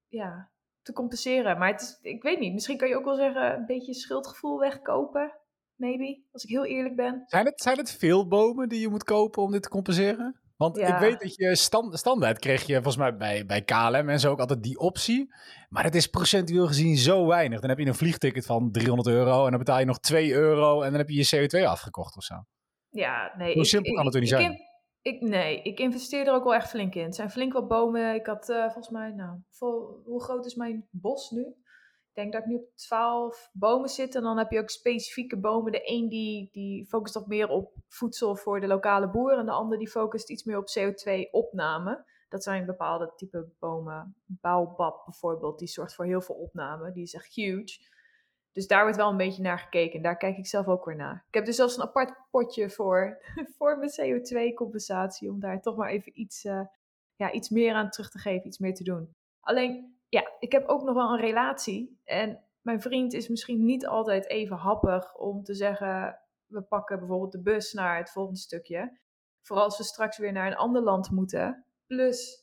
ja, 0.07 0.51
te 0.81 0.93
compenseren. 0.93 1.57
Maar 1.57 1.71
het 1.71 1.81
is, 1.81 1.99
ik 2.01 2.23
weet 2.23 2.39
niet, 2.39 2.53
misschien 2.53 2.77
kan 2.77 2.87
je 2.87 2.97
ook 2.97 3.05
wel 3.05 3.15
zeggen 3.15 3.53
een 3.53 3.65
beetje 3.65 3.93
schuldgevoel 3.93 4.59
wegkopen. 4.59 5.39
Maybe, 5.75 6.21
als 6.31 6.43
ik 6.43 6.49
heel 6.49 6.65
eerlijk 6.65 6.95
ben. 6.95 7.23
Zijn 7.25 7.45
het, 7.45 7.61
zijn 7.61 7.77
het 7.77 7.91
veel 7.91 8.27
bomen 8.27 8.69
die 8.69 8.79
je 8.79 8.89
moet 8.89 9.03
kopen 9.03 9.43
om 9.43 9.51
dit 9.51 9.63
te 9.63 9.69
compenseren? 9.69 10.41
Want 10.57 10.77
Ja. 10.77 10.93
ik 10.93 10.99
weet 10.99 11.19
dat 11.19 11.35
je 11.35 11.55
stand, 11.55 11.97
standaard 11.99 12.39
kreeg 12.39 12.63
je 12.63 12.73
volgens 12.73 12.97
mij 12.97 13.15
bij, 13.15 13.45
bij 13.45 13.61
KLM 13.61 14.09
en 14.09 14.19
zo 14.19 14.31
ook 14.31 14.39
altijd 14.39 14.63
die 14.63 14.79
optie. 14.79 15.33
Maar 15.69 15.83
het 15.83 15.95
is 15.95 16.07
procentueel 16.07 16.67
gezien 16.67 16.97
zo 16.97 17.25
weinig. 17.27 17.59
Dan 17.59 17.69
heb 17.69 17.79
je 17.79 17.85
een 17.85 17.95
vliegticket 17.95 18.45
van 18.45 18.71
300 18.71 19.07
euro 19.09 19.43
en 19.43 19.49
dan 19.49 19.59
betaal 19.59 19.79
je 19.79 19.85
nog 19.85 19.99
2 19.99 20.33
euro 20.33 20.81
en 20.81 20.89
dan 20.89 20.99
heb 20.99 21.09
je 21.09 21.15
je 21.15 21.47
CO2 21.63 21.67
afgekocht 21.67 22.17
of 22.17 22.23
zo. 22.23 22.35
Ja, 22.89 23.33
nee. 23.37 23.53
Hoe 23.53 23.65
simpel 23.65 23.93
kan 23.93 24.03
het 24.03 24.13
toch 24.13 24.21
niet 24.21 24.31
ik 24.31 24.37
zijn? 24.37 24.57
Ik, 25.01 25.21
nee, 25.21 25.61
ik 25.61 25.79
investeer 25.79 26.27
er 26.27 26.33
ook 26.33 26.43
wel 26.43 26.53
echt 26.53 26.69
flink 26.69 26.95
in. 26.95 27.03
Het 27.03 27.15
zijn 27.15 27.31
flink 27.31 27.53
wat 27.53 27.67
bomen. 27.67 28.15
Ik 28.15 28.25
had 28.25 28.49
eh, 28.49 28.63
volgens 28.63 28.89
mij, 28.89 29.11
nou, 29.11 29.39
hoe 30.05 30.23
groot 30.23 30.45
is 30.45 30.55
mijn 30.55 30.87
bos 30.89 31.29
nu? 31.29 31.41
Ik 31.41 32.17
denk 32.17 32.33
dat 32.33 32.41
ik 32.41 32.47
nu 32.47 32.55
op 32.55 32.75
12 32.75 33.49
bomen 33.53 33.89
zit. 33.89 34.15
En 34.15 34.21
dan 34.21 34.37
heb 34.37 34.51
je 34.51 34.59
ook 34.59 34.69
specifieke 34.69 35.39
bomen. 35.39 35.71
De 35.71 35.81
een 35.83 36.09
die, 36.09 36.49
die 36.51 36.85
focust 36.85 37.13
wat 37.13 37.27
meer 37.27 37.49
op 37.49 37.73
voedsel 37.87 38.35
voor 38.35 38.59
de 38.59 38.67
lokale 38.67 39.09
boer. 39.09 39.37
En 39.37 39.45
de 39.45 39.51
ander 39.51 39.77
die 39.77 39.89
focust 39.89 40.29
iets 40.29 40.43
meer 40.43 40.57
op 40.57 40.67
CO2-opname. 40.79 42.05
Dat 42.29 42.43
zijn 42.43 42.65
bepaalde 42.65 43.13
type 43.15 43.49
bomen. 43.59 44.15
Baobab 44.25 45.05
bijvoorbeeld, 45.05 45.59
die 45.59 45.67
zorgt 45.67 45.95
voor 45.95 46.05
heel 46.05 46.21
veel 46.21 46.35
opname. 46.35 46.91
Die 46.91 47.03
is 47.03 47.13
echt 47.13 47.33
huge. 47.33 47.79
Dus 48.51 48.67
daar 48.67 48.81
wordt 48.81 48.97
wel 48.97 49.09
een 49.09 49.17
beetje 49.17 49.41
naar 49.41 49.59
gekeken. 49.59 50.01
Daar 50.01 50.17
kijk 50.17 50.37
ik 50.37 50.47
zelf 50.47 50.67
ook 50.67 50.85
weer 50.85 50.95
naar. 50.95 51.25
Ik 51.27 51.33
heb 51.33 51.45
dus 51.45 51.55
zelfs 51.55 51.77
een 51.77 51.83
apart 51.83 52.13
potje 52.31 52.69
voor, 52.69 53.23
voor 53.57 53.77
mijn 53.77 53.91
CO2-compensatie. 53.91 55.29
Om 55.29 55.39
daar 55.39 55.61
toch 55.61 55.75
maar 55.75 55.89
even 55.89 56.19
iets, 56.19 56.45
eh, 56.45 56.61
ja, 57.15 57.31
iets 57.31 57.49
meer 57.49 57.73
aan 57.73 57.89
terug 57.89 58.09
te 58.09 58.19
geven, 58.19 58.47
iets 58.47 58.57
meer 58.57 58.73
te 58.73 58.83
doen. 58.83 59.15
Alleen, 59.39 59.95
ja, 60.09 60.31
ik 60.39 60.51
heb 60.51 60.67
ook 60.67 60.83
nog 60.83 60.95
wel 60.95 61.11
een 61.11 61.19
relatie. 61.19 61.99
En 62.03 62.43
mijn 62.61 62.81
vriend 62.81 63.13
is 63.13 63.27
misschien 63.27 63.65
niet 63.65 63.87
altijd 63.87 64.27
even 64.27 64.57
happig 64.57 65.15
om 65.15 65.43
te 65.43 65.53
zeggen... 65.53 66.19
we 66.45 66.61
pakken 66.61 66.99
bijvoorbeeld 66.99 67.31
de 67.31 67.41
bus 67.41 67.73
naar 67.73 67.97
het 67.97 68.11
volgende 68.11 68.39
stukje. 68.39 68.99
Vooral 69.41 69.65
als 69.65 69.77
we 69.77 69.83
straks 69.83 70.17
weer 70.17 70.31
naar 70.31 70.47
een 70.47 70.57
ander 70.57 70.81
land 70.81 71.11
moeten. 71.11 71.65
Plus 71.87 72.40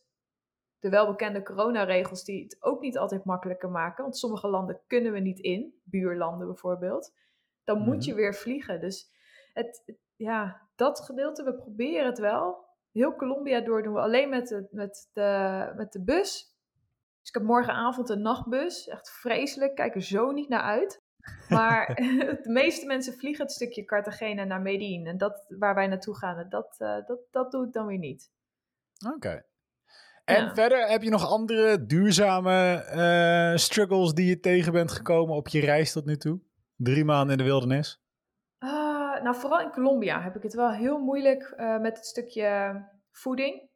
de 0.80 0.88
welbekende 0.88 1.42
coronaregels 1.42 2.24
die 2.24 2.42
het 2.42 2.56
ook 2.62 2.80
niet 2.80 2.98
altijd 2.98 3.24
makkelijker 3.24 3.70
maken. 3.70 4.02
Want 4.02 4.16
sommige 4.18 4.48
landen 4.48 4.80
kunnen 4.86 5.12
we 5.12 5.18
niet 5.18 5.38
in, 5.38 5.80
buurlanden 5.84 6.46
bijvoorbeeld. 6.46 7.12
Dan 7.64 7.80
moet 7.80 8.04
je 8.04 8.14
weer 8.14 8.34
vliegen. 8.34 8.80
Dus 8.80 9.10
het, 9.52 9.82
het- 9.86 9.98
ja, 10.16 10.68
dat 10.74 11.00
gedeelte, 11.00 11.44
we 11.44 11.54
proberen 11.54 12.06
het 12.06 12.18
wel. 12.18 12.66
Heel 12.92 13.16
Colombia 13.16 13.60
door 13.60 13.82
doen 13.82 13.92
we 13.94 14.00
alleen 14.00 14.28
met 14.28 14.48
de, 14.48 14.68
met 14.70 15.08
de, 15.12 15.72
met 15.76 15.92
de 15.92 16.02
bus. 16.04 16.56
Dus 17.20 17.28
ik 17.28 17.34
heb 17.34 17.42
morgenavond 17.42 18.08
een 18.08 18.22
nachtbus. 18.22 18.88
Echt 18.88 19.10
vreselijk, 19.10 19.74
kijk 19.74 19.94
er 19.94 20.02
zo 20.02 20.30
niet 20.30 20.48
naar 20.48 20.62
uit. 20.62 21.02
Maar 21.48 21.86
de 22.42 22.50
meeste 22.50 22.86
mensen 22.86 23.12
vliegen 23.18 23.44
het 23.44 23.54
stukje 23.54 23.84
Cartagena 23.84 24.44
naar 24.44 24.60
Medellin. 24.60 25.06
En 25.06 25.18
dat 25.18 25.44
waar 25.58 25.74
wij 25.74 25.86
naartoe 25.86 26.16
gaan, 26.16 26.48
dat, 26.48 26.74
eh, 26.78 27.06
dat, 27.06 27.20
dat 27.30 27.50
doe 27.50 27.66
ik 27.66 27.72
dan 27.72 27.86
weer 27.86 27.98
niet. 27.98 28.30
Oké. 29.14 29.44
En 30.28 30.44
Ja. 30.44 30.54
verder 30.54 30.88
heb 30.88 31.02
je 31.02 31.10
nog 31.10 31.26
andere 31.26 31.86
duurzame 31.86 32.74
eh, 32.74 33.56
struggles 33.56 34.12
die 34.12 34.28
je 34.28 34.40
tegen 34.40 34.72
bent 34.72 34.92
gekomen 34.92 35.36
op 35.36 35.48
je 35.48 35.60
reis 35.60 35.92
tot 35.92 36.04
nu 36.04 36.16
toe? 36.16 36.40
Drie 36.76 37.04
maanden 37.04 37.30
in 37.30 37.38
de 37.38 37.44
wildernis. 37.44 38.02
Ah, 38.58 39.22
nou, 39.22 39.36
vooral 39.36 39.60
in 39.60 39.70
Colombia 39.70 40.22
heb 40.22 40.36
ik 40.36 40.42
het 40.42 40.54
wel 40.54 40.70
heel 40.70 40.98
moeilijk 40.98 41.42
eh, 41.42 41.78
met 41.78 41.96
het 41.96 42.06
stukje 42.06 42.74
voeding. 43.10 43.68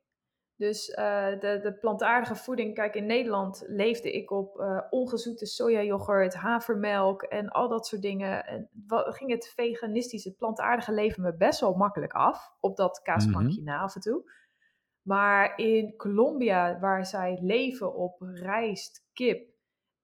Dus 0.56 0.90
eh, 0.90 1.26
de, 1.40 1.60
de 1.62 1.76
plantaardige 1.80 2.36
voeding, 2.36 2.74
kijk, 2.74 2.94
in 2.94 3.06
Nederland 3.06 3.64
leefde 3.66 4.12
ik 4.12 4.30
op 4.30 4.64
ongezoete 4.90 5.46
sojayoghurt, 5.46 6.34
havermelk 6.34 7.22
en 7.22 7.48
al 7.48 7.68
dat 7.68 7.86
soort 7.86 8.02
dingen. 8.02 8.46
En 8.46 8.68
wat, 8.86 9.14
ging 9.14 9.30
het 9.30 9.52
veganistische, 9.56 10.28
het 10.28 10.38
plantaardige 10.38 10.92
leven 10.92 11.22
me 11.22 11.36
best 11.36 11.60
wel 11.60 11.74
makkelijk 11.74 12.12
af, 12.12 12.54
op 12.60 12.76
dat 12.76 13.02
kaasplankje 13.02 13.62
na 13.62 13.78
af 13.78 13.94
en 13.94 14.00
toe. 14.00 14.24
Maar 15.02 15.58
in 15.58 15.96
Colombia, 15.96 16.78
waar 16.78 17.06
zij 17.06 17.38
leven 17.40 17.94
op 17.94 18.20
rijst, 18.20 19.04
kip 19.12 19.50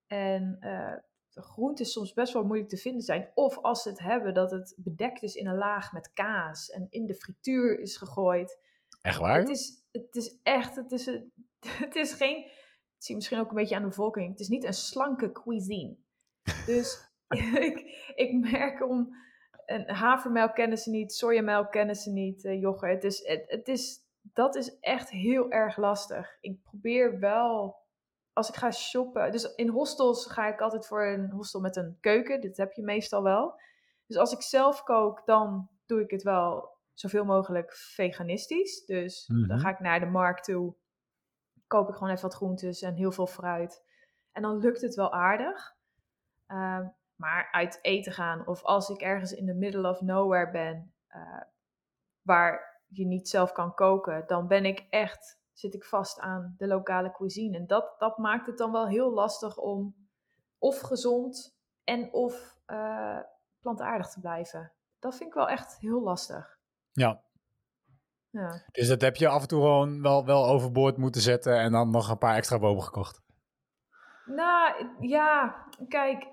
en 0.07 0.57
eh, 0.61 0.95
de 1.31 1.43
groenten 1.43 1.87
soms 1.87 2.13
best 2.13 2.33
wel 2.33 2.45
moeilijk 2.45 2.69
te 2.69 2.77
vinden 2.77 3.03
zijn. 3.03 3.31
Of 3.35 3.59
als 3.59 3.83
ze 3.83 3.89
het 3.89 3.99
hebben, 3.99 4.35
dat 4.35 4.51
het 4.51 4.75
bedekt 4.77 5.23
is 5.23 5.35
in 5.35 5.47
een 5.47 5.57
laag 5.57 5.93
met 5.93 6.13
kaas 6.13 6.71
en 6.71 6.87
in 6.91 7.07
de 7.07 7.15
frituur 7.15 7.81
is 7.81 7.97
gegooid. 7.97 8.59
Echt 9.01 9.19
waar? 9.19 9.39
Het 9.39 9.49
is, 9.49 9.85
het 9.93 10.17
is 10.17 10.39
echt, 10.43 10.77
het 10.77 10.93
is, 10.93 11.07
een, 11.07 11.33
het 11.85 11.95
is 11.95 12.13
geen, 12.13 12.43
het 12.43 13.05
zie 13.05 13.11
je 13.11 13.15
misschien 13.15 13.39
ook 13.39 13.49
een 13.49 13.57
beetje 13.57 13.75
aan 13.75 13.83
de 13.83 13.89
bevolking, 13.89 14.31
het 14.31 14.41
is 14.41 14.49
niet 14.49 14.65
een 14.65 14.73
slanke 14.73 15.33
cuisine. 15.33 15.97
Dus 16.67 17.11
ik, 17.69 17.79
ik 18.15 18.33
merk 18.33 18.89
om, 18.89 19.17
en 19.65 19.91
havermelk 19.91 20.55
kennen 20.55 20.79
ze 20.79 20.91
niet, 20.91 21.13
sojamelk 21.13 21.71
kennen 21.71 21.95
ze 21.95 22.11
niet, 22.11 22.45
eh, 22.45 22.61
yoghurt. 22.61 23.03
Het 23.03 23.13
is, 23.13 23.27
het, 23.27 23.45
het 23.47 23.69
is, 23.69 24.07
dat 24.39 24.55
is 24.55 24.79
echt 24.81 25.11
heel 25.11 25.51
erg 25.51 25.77
lastig. 25.77 26.39
Ik 26.41 26.63
probeer 26.63 27.19
wel, 27.19 27.77
als 28.33 28.49
ik 28.49 28.55
ga 28.55 28.71
shoppen, 28.71 29.33
dus 29.33 29.55
in 29.55 29.69
hostels 29.69 30.27
ga 30.27 30.47
ik 30.47 30.61
altijd 30.61 30.87
voor 30.87 31.07
een 31.07 31.31
hostel 31.31 31.61
met 31.61 31.77
een 31.77 31.97
keuken, 32.01 32.41
dit 32.41 32.57
heb 32.57 32.73
je 32.73 32.83
meestal 32.83 33.23
wel. 33.23 33.61
Dus 34.07 34.17
als 34.17 34.33
ik 34.33 34.43
zelf 34.43 34.83
kook, 34.83 35.23
dan 35.27 35.69
doe 35.87 36.01
ik 36.01 36.11
het 36.11 36.23
wel 36.23 36.77
zoveel 36.95 37.25
mogelijk 37.25 37.73
veganistisch. 37.73 38.85
Dus 38.85 39.27
dan 39.27 39.47
Mhm. 39.47 39.59
ga 39.59 39.69
ik 39.71 39.81
naar 39.81 40.01
de 40.01 40.07
markt 40.07 40.45
toe, 40.45 40.75
koop 41.67 41.89
ik 41.89 41.95
gewoon 41.95 42.11
even 42.11 42.23
wat 42.23 42.35
groentes 42.35 42.83
en 42.83 42.95
heel 42.95 43.13
veel 43.13 43.27
fruit. 43.27 43.83
En 44.33 44.43
dan 44.43 44.59
lukt 44.59 44.81
het 44.81 44.95
wel 44.95 45.13
aardig. 45.13 45.77
Ehm, 46.47 46.89
maar 47.15 47.49
uit 47.51 47.79
eten 47.83 48.13
gaan, 48.13 48.47
of 48.47 48.63
als 48.63 48.89
ik 48.89 49.01
ergens 49.01 49.33
in 49.33 49.47
the 49.47 49.55
middle 49.55 49.89
of 49.89 50.01
nowhere 50.01 50.51
ben, 50.51 50.93
eh, 51.07 51.43
waar 52.23 52.78
je 52.89 53.07
niet 53.07 53.29
zelf 53.29 53.53
kan 53.53 53.75
koken, 53.75 54.25
dan 54.27 54.47
ben 54.47 54.65
ik 54.65 54.87
echt, 54.91 55.41
zit 55.53 55.75
ik 55.75 55.85
vast 55.85 56.21
aan 56.21 56.55
de 56.59 56.67
lokale 56.67 57.13
cuisine. 57.13 57.57
En 57.57 57.67
dat, 57.67 57.95
dat 57.99 58.19
maakt 58.19 58.47
het 58.47 58.59
dan 58.59 58.73
wel 58.73 58.89
heel 58.89 59.13
lastig 59.13 59.57
om 59.57 60.09
of 60.59 60.81
gezond 60.81 61.57
en 61.85 62.13
of 62.13 62.59
eh, 62.67 63.19
plantaardig 63.61 64.09
te 64.09 64.21
blijven. 64.21 64.73
Dat 64.99 65.17
vind 65.17 65.29
ik 65.29 65.35
wel 65.35 65.49
echt 65.49 65.79
heel 65.79 66.03
lastig. 66.03 66.59
Ja, 66.93 67.23
Ja. 68.31 68.63
dus 68.73 68.89
dat 68.89 69.01
heb 69.01 69.17
je 69.17 69.29
af 69.29 69.43
en 69.43 69.49
toe 69.49 69.61
gewoon 69.61 70.03
wel, 70.03 70.25
wel 70.25 70.47
overboord 70.47 70.97
moeten 70.97 71.21
zetten 71.21 71.59
en 71.59 71.73
dan 71.73 71.91
nog 71.91 72.09
een 72.11 72.19
paar 72.19 72.37
extra 72.37 72.59
bomen 72.59 72.83
gekocht. 72.83 73.21
Nou, 74.25 74.89
ja, 75.01 75.65
kijk, 75.89 76.27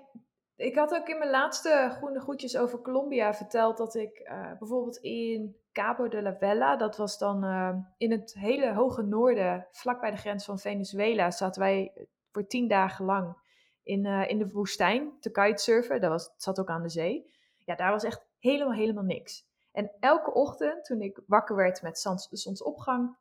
ik 0.56 0.76
had 0.76 0.94
ook 0.94 1.08
in 1.08 1.18
mijn 1.18 1.30
laatste 1.30 1.88
Groene 1.96 2.20
Goedjes 2.20 2.56
over 2.56 2.80
Colombia 2.80 3.34
verteld 3.34 3.76
dat 3.76 3.94
ik 3.94 4.18
eh, 4.18 4.58
bijvoorbeeld 4.58 4.96
in 4.96 5.56
Cabo 5.72 6.08
de 6.08 6.22
la 6.22 6.36
Vela, 6.36 6.76
dat 6.76 6.96
was 6.96 7.18
dan 7.18 7.44
eh, 7.44 7.76
in 7.96 8.10
het 8.10 8.34
hele 8.34 8.74
hoge 8.74 9.02
noorden, 9.02 9.66
vlak 9.70 10.00
bij 10.00 10.10
de 10.10 10.16
grens 10.16 10.44
van 10.44 10.58
Venezuela, 10.58 11.30
zaten 11.30 11.62
wij 11.62 11.92
voor 12.30 12.46
tien 12.46 12.68
dagen 12.68 13.04
lang 13.04 13.36
in, 13.82 14.06
eh, 14.06 14.28
in 14.28 14.38
de 14.38 14.50
woestijn 14.50 15.12
te 15.20 15.30
kitesurfen. 15.30 16.00
Dat 16.00 16.10
was, 16.10 16.32
zat 16.36 16.60
ook 16.60 16.68
aan 16.68 16.82
de 16.82 16.88
zee. 16.88 17.30
Ja, 17.64 17.74
daar 17.74 17.90
was 17.90 18.04
echt 18.04 18.26
helemaal, 18.38 18.74
helemaal 18.74 19.04
niks. 19.04 19.46
En 19.72 19.90
elke 20.00 20.32
ochtend, 20.32 20.84
toen 20.84 21.00
ik 21.00 21.20
wakker 21.26 21.56
werd 21.56 21.82
met 21.82 21.98
zons- 21.98 22.28
zonsopgang, 22.30 23.16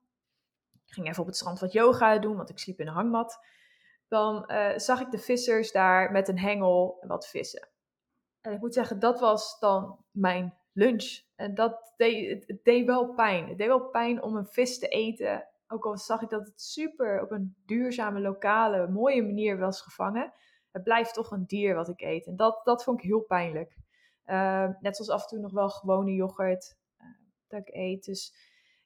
ging 0.85 1.07
even 1.07 1.21
op 1.21 1.27
het 1.27 1.35
strand 1.35 1.59
wat 1.59 1.71
yoga 1.71 2.17
doen, 2.17 2.35
want 2.35 2.49
ik 2.49 2.59
sliep 2.59 2.79
in 2.79 2.87
een 2.87 2.93
hangmat 2.93 3.39
dan 4.07 4.45
eh, 4.45 4.77
zag 4.77 5.01
ik 5.01 5.11
de 5.11 5.17
vissers 5.17 5.71
daar 5.71 6.11
met 6.11 6.27
een 6.27 6.39
hengel 6.39 7.03
wat 7.07 7.27
vissen. 7.27 7.69
En 8.41 8.51
ik 8.53 8.59
moet 8.59 8.73
zeggen, 8.73 8.99
dat 8.99 9.19
was 9.19 9.59
dan 9.59 10.05
mijn 10.11 10.53
lunch. 10.71 11.21
En 11.35 11.55
dat 11.55 11.93
deed, 11.97 12.47
het, 12.47 12.63
deed 12.63 12.85
wel 12.85 13.13
pijn. 13.13 13.47
Het 13.47 13.57
deed 13.57 13.67
wel 13.67 13.89
pijn 13.89 14.21
om 14.21 14.35
een 14.35 14.47
vis 14.47 14.79
te 14.79 14.87
eten. 14.87 15.47
Ook 15.67 15.85
al 15.85 15.97
zag 15.97 16.21
ik 16.21 16.29
dat 16.29 16.45
het 16.45 16.61
super 16.61 17.21
op 17.21 17.31
een 17.31 17.55
duurzame, 17.65 18.19
lokale, 18.19 18.87
mooie 18.87 19.23
manier 19.23 19.57
was 19.57 19.81
gevangen. 19.81 20.33
Het 20.71 20.83
blijft 20.83 21.13
toch 21.13 21.31
een 21.31 21.45
dier 21.45 21.75
wat 21.75 21.87
ik 21.89 22.01
eet. 22.01 22.25
En 22.27 22.35
dat, 22.35 22.61
dat 22.63 22.83
vond 22.83 22.99
ik 22.99 23.05
heel 23.05 23.21
pijnlijk. 23.21 23.77
Eh, 24.23 24.69
net 24.79 24.95
zoals 24.95 25.11
af 25.11 25.21
en 25.21 25.27
toe 25.27 25.39
nog 25.39 25.51
wel 25.51 25.69
gewone 25.69 26.11
yoghurt 26.13 26.77
eh, 26.97 27.05
dat 27.47 27.59
ik 27.59 27.73
eet. 27.73 28.05
Dus 28.05 28.35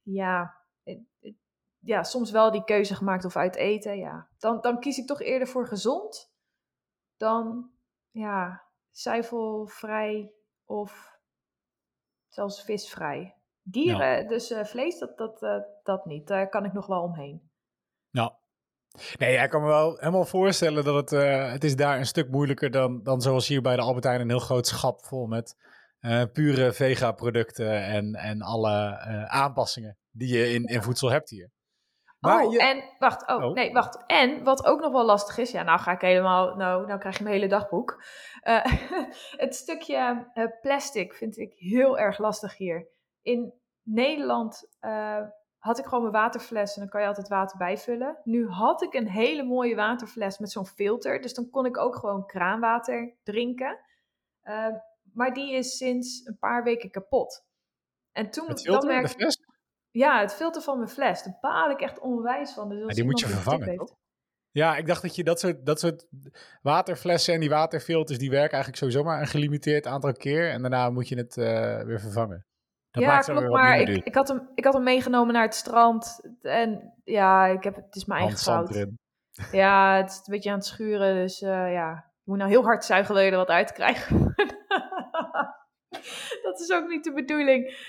ja, 0.01 0.55
het- 0.83 1.35
ja, 1.79 2.03
soms 2.03 2.31
wel 2.31 2.51
die 2.51 2.63
keuze 2.63 2.95
gemaakt 2.95 3.25
of 3.25 3.35
uit 3.35 3.55
eten. 3.55 3.97
Ja. 3.97 4.27
Dan, 4.37 4.61
dan 4.61 4.79
kies 4.79 4.97
ik 4.97 5.07
toch 5.07 5.21
eerder 5.21 5.47
voor 5.47 5.67
gezond 5.67 6.33
dan 7.17 7.71
ja, 8.11 8.63
zuivelvrij 8.91 10.33
of 10.65 11.19
zelfs 12.27 12.63
visvrij. 12.63 13.33
Dieren, 13.61 14.27
dus 14.27 14.51
eh, 14.51 14.65
vlees, 14.65 14.99
dat, 14.99 15.17
dat, 15.17 15.43
eh, 15.43 15.57
dat 15.83 16.05
niet. 16.05 16.27
Daar 16.27 16.49
kan 16.49 16.65
ik 16.65 16.73
nog 16.73 16.87
wel 16.87 17.01
omheen. 17.01 17.51
Ja. 18.09 18.37
Nee, 19.17 19.37
ik 19.37 19.49
kan 19.49 19.61
me 19.61 19.67
wel 19.67 19.97
helemaal 19.97 20.25
voorstellen 20.25 20.83
dat 20.83 20.95
het, 20.95 21.11
eh, 21.11 21.51
het 21.51 21.63
is 21.63 21.75
daar 21.75 21.97
een 21.97 22.05
stuk 22.05 22.29
moeilijker 22.29 22.71
dan, 22.71 23.03
dan 23.03 23.21
zoals 23.21 23.47
hier 23.47 23.61
bij 23.61 23.75
de 23.75 23.81
Albert 23.81 24.03
Heijn 24.03 24.21
een 24.21 24.29
heel 24.29 24.39
groot 24.39 24.67
schap 24.67 25.05
vol 25.05 25.27
met 25.27 25.55
pure 26.33 26.73
vega-producten 26.73 27.83
en, 27.83 28.15
en 28.15 28.41
alle 28.41 28.99
aanpassingen 29.27 29.97
die 30.11 30.37
je 30.37 30.53
in, 30.53 30.63
in 30.65 30.81
voedsel 30.81 31.09
hebt 31.09 31.29
hier. 31.29 31.51
Maar 32.19 32.45
oh, 32.45 32.51
je- 32.51 32.59
en 32.59 32.83
wacht, 32.99 33.27
oh, 33.27 33.43
Oh. 33.43 33.53
nee, 33.53 33.73
wacht. 33.73 34.03
En 34.05 34.43
wat 34.43 34.65
ook 34.65 34.79
nog 34.79 34.91
wel 34.91 35.05
lastig 35.05 35.37
is, 35.37 35.51
ja, 35.51 35.63
nou 35.63 35.79
ga 35.79 35.91
ik 35.91 36.01
helemaal, 36.01 36.55
nou, 36.55 36.85
nou 36.87 36.99
krijg 36.99 37.17
je 37.17 37.23
mijn 37.23 37.35
hele 37.35 37.47
dagboek. 37.47 38.03
Eh, 38.41 38.65
het 39.45 39.55
stukje 39.55 40.29
eh, 40.33 40.45
plastic 40.61 41.13
vind 41.13 41.37
ik 41.37 41.53
heel 41.55 41.99
erg 41.99 42.17
lastig 42.17 42.57
hier. 42.57 42.87
In 43.21 43.53
Nederland 43.83 44.75
eh, 44.79 45.21
had 45.57 45.79
ik 45.79 45.85
gewoon 45.85 46.01
mijn 46.01 46.23
waterfles 46.23 46.73
en 46.75 46.81
dan 46.81 46.89
kan 46.89 47.01
je 47.01 47.07
altijd 47.07 47.27
water 47.27 47.57
bijvullen. 47.57 48.17
Nu 48.23 48.47
had 48.49 48.81
ik 48.81 48.93
een 48.93 49.09
hele 49.09 49.43
mooie 49.43 49.75
waterfles 49.75 50.37
met 50.37 50.51
zo'n 50.51 50.65
filter, 50.65 51.21
dus 51.21 51.33
dan 51.33 51.49
kon 51.49 51.65
ik 51.65 51.77
ook 51.77 51.95
gewoon 51.95 52.25
kraanwater 52.25 53.15
drinken. 53.23 53.79
Maar 55.13 55.33
die 55.33 55.53
is 55.53 55.77
sinds 55.77 56.25
een 56.25 56.37
paar 56.39 56.63
weken 56.63 56.89
kapot. 56.91 57.45
En 58.11 58.29
toen 58.29 58.47
dan 58.47 58.57
filter, 58.57 58.89
merk 58.89 59.07
de 59.07 59.09
fles? 59.13 59.37
Ja, 59.91 60.19
het 60.19 60.33
filter 60.33 60.61
van 60.61 60.77
mijn 60.77 60.89
fles. 60.89 61.23
Daar 61.23 61.37
baal 61.41 61.69
ik 61.69 61.81
echt 61.81 61.99
onwijs 61.99 62.53
van. 62.53 62.69
Dus 62.69 62.83
als 62.83 62.95
die 62.95 63.03
moet 63.03 63.19
je 63.19 63.27
vervangen, 63.27 63.67
heeft- 63.69 63.95
Ja, 64.51 64.77
ik 64.77 64.87
dacht 64.87 65.01
dat 65.01 65.15
je 65.15 65.23
dat 65.23 65.39
soort, 65.39 65.65
dat 65.65 65.79
soort 65.79 66.07
waterflessen 66.61 67.33
en 67.33 67.39
die 67.39 67.49
waterfilters, 67.49 68.17
die 68.19 68.29
werken 68.29 68.51
eigenlijk 68.53 68.77
sowieso 68.83 69.03
maar 69.03 69.21
een 69.21 69.27
gelimiteerd 69.27 69.87
aantal 69.87 70.13
keer. 70.13 70.49
En 70.49 70.61
daarna 70.61 70.89
moet 70.89 71.07
je 71.07 71.17
het 71.17 71.37
eh, 71.37 71.81
weer 71.81 71.99
vervangen. 71.99 72.45
Dat 72.91 73.03
ja, 73.03 73.09
maakt 73.09 73.25
klopt. 73.25 73.39
weer 73.39 73.49
Maar 73.49 73.79
ik, 73.79 74.05
ik, 74.05 74.15
had 74.15 74.27
hem, 74.27 74.49
ik 74.55 74.63
had 74.63 74.73
hem 74.73 74.83
meegenomen 74.83 75.33
naar 75.33 75.43
het 75.43 75.55
strand. 75.55 76.21
En 76.41 76.93
ja, 77.03 77.45
ik 77.45 77.63
heb, 77.63 77.75
het 77.75 77.95
is 77.95 78.05
mijn 78.05 78.21
eigen 78.21 78.39
fout. 78.39 78.69
erin. 78.69 78.99
Ja, 79.51 79.97
het 79.97 80.09
is 80.09 80.15
een 80.17 80.23
beetje 80.33 80.49
aan 80.49 80.57
het 80.57 80.65
schuren. 80.65 81.15
Dus 81.15 81.41
eh, 81.41 81.49
ja, 81.49 81.89
je 82.23 82.31
moet 82.31 82.37
nou 82.37 82.49
heel 82.49 82.63
hard 82.63 82.85
zuigen 82.85 83.13
wil 83.13 83.23
je 83.23 83.31
er 83.31 83.37
wat 83.37 83.47
uit 83.49 83.71
krijgen. 83.71 84.33
dat 86.43 86.59
is 86.59 86.71
ook 86.71 86.87
niet 86.87 87.03
de 87.03 87.13
bedoeling. 87.13 87.87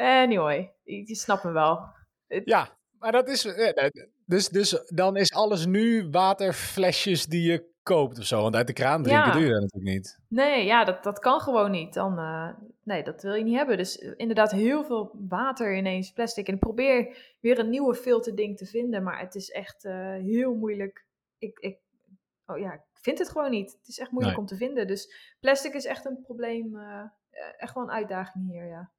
Anyway, 0.00 0.72
je, 0.82 1.14
snapt 1.14 1.44
me 1.44 1.52
wel. 1.52 1.80
Ja, 2.44 2.78
maar 2.98 3.12
dat 3.12 3.28
is. 3.28 3.44
eh, 3.44 3.88
Dus, 4.24 4.48
dus 4.48 4.82
dan 4.94 5.16
is 5.16 5.32
alles 5.32 5.66
nu 5.66 6.08
waterflesjes 6.10 7.26
die 7.26 7.50
je 7.50 7.68
koopt 7.82 8.18
of 8.18 8.24
zo. 8.24 8.42
Want 8.42 8.54
uit 8.54 8.66
de 8.66 8.72
kraan 8.72 9.02
drinken 9.02 9.26
Ja. 9.26 9.32
doe 9.32 9.42
je 9.42 9.50
dat 9.52 9.60
natuurlijk 9.60 9.94
niet. 9.94 10.18
Nee, 10.28 10.64
ja, 10.64 10.84
dat, 10.84 11.02
dat 11.02 11.18
kan 11.18 11.40
gewoon 11.40 11.70
niet. 11.70 11.94
Dan, 11.94 12.18
eh, 12.18 12.48
nee, 12.82 13.02
dat 13.02 13.22
wil 13.22 13.34
je 13.34 13.44
niet 13.44 13.56
hebben. 13.56 13.76
Dus 13.76 13.98
eh, 13.98 14.12
inderdaad 14.16 14.50
heel 14.50 14.84
veel 14.84 15.10
water 15.28 15.76
ineens, 15.76 16.12
plastic. 16.12 16.48
En 16.48 16.54
ik 16.54 16.60
probeer 16.60 17.16
weer 17.40 17.58
een 17.58 17.70
nieuwe 17.70 17.94
filterding 17.94 18.56
te 18.56 18.66
vinden, 18.66 19.02
maar 19.02 19.18
het 19.20 19.34
is 19.34 19.50
echt 19.50 19.82
heel 20.22 20.54
moeilijk. 20.54 21.04
Ik, 21.38 21.58
ik, 21.58 21.78
oh 22.46 22.58
ja, 22.58 22.72
ik 22.72 22.80
vind 22.92 23.18
het 23.18 23.28
gewoon 23.30 23.50
niet. 23.50 23.72
Het 23.72 23.88
is 23.88 23.98
echt 23.98 24.10
moeilijk 24.10 24.36
Nee. 24.36 24.46
om 24.46 24.50
te 24.50 24.56
vinden. 24.64 24.86
Dus 24.86 25.34
plastic 25.40 25.74
is 25.74 25.84
echt 25.84 26.04
een 26.04 26.20
probleem, 26.22 26.76
echt 27.56 27.74
wel 27.74 27.82
een 27.82 27.90
uitdaging 27.90 28.50
hier, 28.50 28.66
ja. 28.66 28.90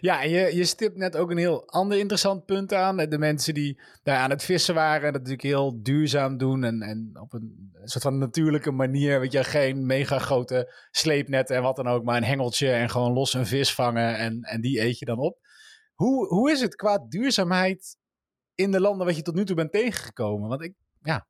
Ja, 0.00 0.22
en 0.22 0.30
je, 0.30 0.56
je 0.56 0.64
stipt 0.64 0.96
net 0.96 1.16
ook 1.16 1.30
een 1.30 1.36
heel 1.36 1.68
ander 1.68 1.98
interessant 1.98 2.44
punt 2.44 2.72
aan. 2.72 2.96
De 2.96 3.18
mensen 3.18 3.54
die 3.54 3.80
daar 4.02 4.18
aan 4.18 4.30
het 4.30 4.44
vissen 4.44 4.74
waren, 4.74 5.02
dat 5.02 5.12
natuurlijk 5.12 5.42
heel 5.42 5.82
duurzaam 5.82 6.36
doen. 6.36 6.64
En, 6.64 6.82
en 6.82 7.10
op 7.20 7.32
een 7.32 7.72
soort 7.84 8.04
van 8.04 8.18
natuurlijke 8.18 8.70
manier. 8.70 9.20
Weet 9.20 9.32
je, 9.32 9.44
geen 9.44 9.86
mega 9.86 10.18
grote 10.18 10.74
sleepnetten 10.90 11.56
en 11.56 11.62
wat 11.62 11.76
dan 11.76 11.88
ook. 11.88 12.04
Maar 12.04 12.16
een 12.16 12.24
hengeltje 12.24 12.70
en 12.70 12.90
gewoon 12.90 13.12
los 13.12 13.34
een 13.34 13.46
vis 13.46 13.74
vangen. 13.74 14.16
En, 14.16 14.42
en 14.42 14.60
die 14.60 14.80
eet 14.80 14.98
je 14.98 15.04
dan 15.04 15.18
op. 15.18 15.38
Hoe, 15.94 16.26
hoe 16.26 16.50
is 16.50 16.60
het 16.60 16.74
qua 16.74 17.06
duurzaamheid 17.08 17.96
in 18.54 18.70
de 18.70 18.80
landen 18.80 19.06
wat 19.06 19.16
je 19.16 19.22
tot 19.22 19.34
nu 19.34 19.44
toe 19.44 19.56
bent 19.56 19.72
tegengekomen? 19.72 20.48
Want 20.48 20.62
ik, 20.62 20.74
ja, 21.00 21.26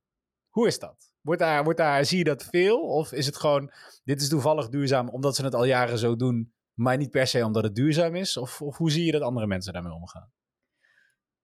hoe 0.48 0.66
is 0.66 0.78
dat? 0.78 1.12
Wordt 1.20 1.40
daar, 1.40 1.64
wordt 1.64 1.78
daar, 1.78 2.04
zie 2.04 2.18
je 2.18 2.24
dat 2.24 2.44
veel? 2.44 2.80
Of 2.80 3.12
is 3.12 3.26
het 3.26 3.36
gewoon, 3.36 3.72
dit 4.04 4.20
is 4.20 4.28
toevallig 4.28 4.68
duurzaam 4.68 5.08
omdat 5.08 5.36
ze 5.36 5.44
het 5.44 5.54
al 5.54 5.64
jaren 5.64 5.98
zo 5.98 6.16
doen, 6.16 6.53
maar 6.74 6.96
niet 6.96 7.10
per 7.10 7.26
se 7.26 7.44
omdat 7.44 7.62
het 7.62 7.74
duurzaam 7.74 8.14
is? 8.14 8.36
Of, 8.36 8.62
of 8.62 8.76
hoe 8.76 8.90
zie 8.90 9.04
je 9.04 9.12
dat 9.12 9.22
andere 9.22 9.46
mensen 9.46 9.72
daarmee 9.72 9.92
omgaan? 9.92 10.32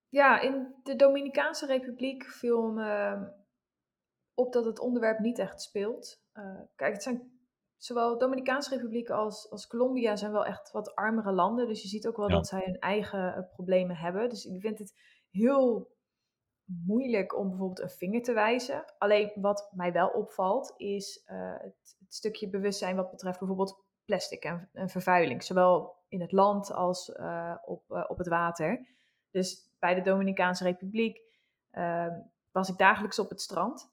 Ja, 0.09 0.41
in 0.41 0.75
de 0.83 0.97
Dominicaanse 0.97 1.67
Republiek 1.67 2.25
viel 2.25 2.73
me 2.73 3.19
op 4.35 4.53
dat 4.53 4.65
het 4.65 4.81
onderwerp 4.81 5.19
niet 5.19 5.39
echt 5.39 5.63
speelt. 5.63 6.23
Eh, 6.33 6.61
kijk, 6.77 6.93
het 6.93 7.03
zijn 7.03 7.39
zowel 7.77 8.19
Dominicaanse 8.19 8.75
Republiek 8.75 9.11
als, 9.11 9.51
als 9.51 9.67
Colombia 9.67 10.17
zijn 10.17 10.33
wel 10.33 10.45
echt 10.45 10.71
wat 10.71 10.95
armere 10.95 11.33
landen. 11.33 11.67
Dus 11.67 11.83
je 11.83 11.89
ziet 11.89 12.07
ook 12.07 12.17
wel 12.17 12.29
Ja. 12.29 12.35
dat 12.35 12.47
zij 12.47 12.63
hun 12.65 12.79
eigen 12.79 13.35
eh, 13.35 13.43
problemen 13.51 13.97
hebben. 13.97 14.29
Dus 14.29 14.45
ik 14.45 14.61
vind 14.61 14.79
het 14.79 14.95
heel 15.31 15.95
moeilijk 16.65 17.37
om 17.39 17.49
bijvoorbeeld 17.49 17.81
een 17.81 17.91
vinger 17.91 18.23
te 18.23 18.33
wijzen. 18.33 18.85
Alleen 18.99 19.33
wat 19.35 19.71
mij 19.75 19.93
wel 19.93 20.09
opvalt 20.09 20.75
is 20.77 21.23
eh, 21.25 21.53
het, 21.59 21.97
het 21.99 22.15
stukje 22.15 22.49
bewustzijn 22.51 22.97
wat 22.97 23.11
betreft 23.11 23.39
bijvoorbeeld 23.39 23.85
plastic 24.11 24.45
en, 24.45 24.69
en 24.73 24.89
vervuiling. 24.89 25.43
Zowel 25.43 25.97
in 26.09 26.21
het 26.21 26.33
land 26.33 26.73
als 26.73 27.13
eh, 27.13 27.55
op, 27.65 27.91
eh, 27.91 28.05
op 28.09 28.19
het 28.19 28.29
water. 28.29 28.87
Dus 29.31 29.71
bij 29.79 29.95
de 29.95 30.03
Dominicaanse 30.03 30.65
Republiek 30.65 31.21
ehm, 31.71 32.19
was 32.51 32.69
ik 32.69 32.79
dagelijks 32.79 33.19
op 33.19 33.29
het 33.31 33.41
strand. 33.41 33.93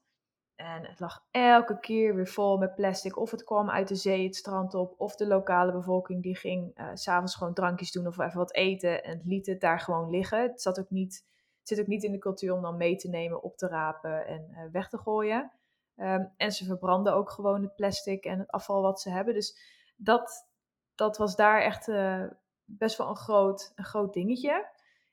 En 0.54 0.84
het 0.84 1.00
lag 1.00 1.26
elke 1.30 1.78
keer 1.80 2.14
weer 2.14 2.26
vol 2.26 2.58
met 2.58 2.74
plastic. 2.74 3.18
Of 3.18 3.30
het 3.30 3.44
kwam 3.44 3.70
uit 3.70 3.88
de 3.88 3.94
zee 3.94 4.24
het 4.24 4.36
strand 4.36 4.74
op. 4.74 4.94
Of 4.96 5.16
de 5.16 5.26
lokale 5.26 5.72
bevolking 5.72 6.22
die 6.22 6.36
ging 6.36 6.70
eh, 6.74 6.86
s 6.94 7.02
s'avonds 7.02 7.34
gewoon 7.34 7.54
drankjes 7.54 7.92
doen 7.92 8.06
of 8.06 8.18
even 8.18 8.38
wat 8.38 8.54
eten. 8.54 9.04
En 9.04 9.20
liet 9.24 9.46
het 9.46 9.60
daar 9.60 9.80
gewoon 9.80 10.10
liggen. 10.10 10.42
Het, 10.42 10.62
zat 10.62 10.80
ook 10.80 10.90
niet, 10.90 11.24
het 11.58 11.68
zit 11.68 11.80
ook 11.80 11.86
niet 11.86 12.02
in 12.02 12.12
de 12.12 12.18
cultuur 12.18 12.52
om 12.52 12.62
dan 12.62 12.76
mee 12.76 12.96
te 12.96 13.08
nemen, 13.08 13.42
op 13.42 13.56
te 13.56 13.68
rapen 13.68 14.26
en 14.26 14.48
eh, 14.50 14.62
weg 14.72 14.88
te 14.88 14.98
gooien. 14.98 15.50
Ehm, 15.96 16.24
en 16.36 16.52
ze 16.52 16.64
verbranden 16.64 17.14
ook 17.14 17.30
gewoon 17.30 17.62
het 17.62 17.74
plastic 17.74 18.24
en 18.24 18.38
het 18.38 18.50
afval 18.50 18.82
wat 18.82 19.00
ze 19.00 19.10
hebben. 19.10 19.34
Dus 19.34 19.77
dat, 19.98 20.48
dat 20.94 21.16
was 21.16 21.36
daar 21.36 21.60
echt 21.60 21.88
eh, 21.88 22.24
best 22.64 22.98
wel 22.98 23.08
een 23.08 23.16
groot, 23.16 23.72
een 23.74 23.84
groot 23.84 24.12
dingetje. 24.12 24.68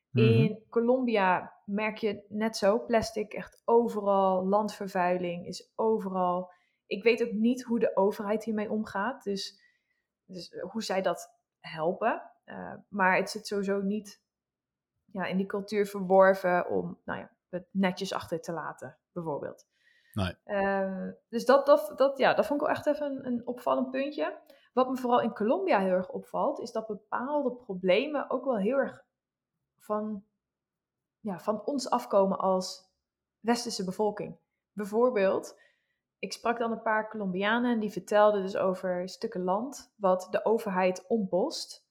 Mhm. 0.10 0.26
In 0.26 0.64
Colombia 0.70 1.54
merk 1.66 1.98
je 1.98 2.26
net 2.28 2.58
zo 2.58 2.86
plastic 2.86 3.34
echt 3.34 3.62
overal. 3.66 4.48
Landvervuiling 4.48 5.48
is 5.48 5.72
overal. 5.76 6.52
Ik 6.86 7.04
weet 7.04 7.24
ook 7.24 7.32
niet 7.32 7.64
hoe 7.64 7.80
de 7.80 7.96
overheid 7.96 8.44
hiermee 8.44 8.72
omgaat. 8.72 9.24
Dus, 9.24 9.62
dus 10.26 10.56
hoe 10.72 10.84
zij 10.84 11.02
dat 11.02 11.34
helpen. 11.60 12.32
Uh, 12.46 12.74
maar 12.90 13.18
het 13.18 13.30
zit 13.30 13.48
sowieso 13.48 13.82
niet 13.82 14.22
ja, 15.06 15.26
in 15.26 15.38
die 15.38 15.46
cultuur 15.46 15.86
verworven 15.86 16.70
om 16.70 17.00
nou 17.06 17.20
ja, 17.20 17.32
het 17.50 17.68
netjes 17.72 18.14
achter 18.14 18.42
te 18.42 18.52
laten, 18.52 18.98
bijvoorbeeld. 19.12 19.68
Nee. 20.14 20.36
Uh, 20.46 21.10
dus 21.30 21.46
dat, 21.46 21.66
dat, 21.66 21.94
dat, 21.96 22.18
ja, 22.18 22.34
dat 22.34 22.46
vond 22.46 22.62
ik 22.62 22.68
wel 22.68 22.76
echt 22.76 22.86
even 22.86 23.12
een, 23.12 23.26
een 23.26 23.48
opvallend 23.48 23.92
puntje. 23.92 24.38
Wat 24.76 24.90
me 24.90 24.98
vooral 24.98 25.22
in 25.22 25.34
Colombia 25.34 25.80
heel 25.80 25.92
erg 25.94 26.10
opvalt, 26.10 26.60
is 26.60 26.72
dat 26.72 26.88
bepaalde 26.88 27.52
problemen 27.52 28.30
ook 28.30 28.46
wel 28.46 28.58
heel 28.58 28.78
erg 28.78 29.06
van, 29.80 30.24
ja, 31.20 31.40
van 31.40 31.66
ons 31.66 31.90
afkomen 31.90 32.38
als 32.38 32.90
westerse 33.40 33.84
bevolking. 33.84 34.38
Bijvoorbeeld, 34.72 35.60
ik 36.20 36.34
sprak 36.34 36.58
dan 36.60 36.72
een 36.72 36.82
paar 36.82 37.10
Colombianen 37.10 37.72
en 37.72 37.80
die 37.80 37.92
vertelden 37.92 38.42
dus 38.42 38.58
over 38.58 39.10
stukken 39.10 39.44
land 39.44 39.94
wat 39.96 40.28
de 40.32 40.46
overheid 40.46 41.08
ontbost 41.08 41.88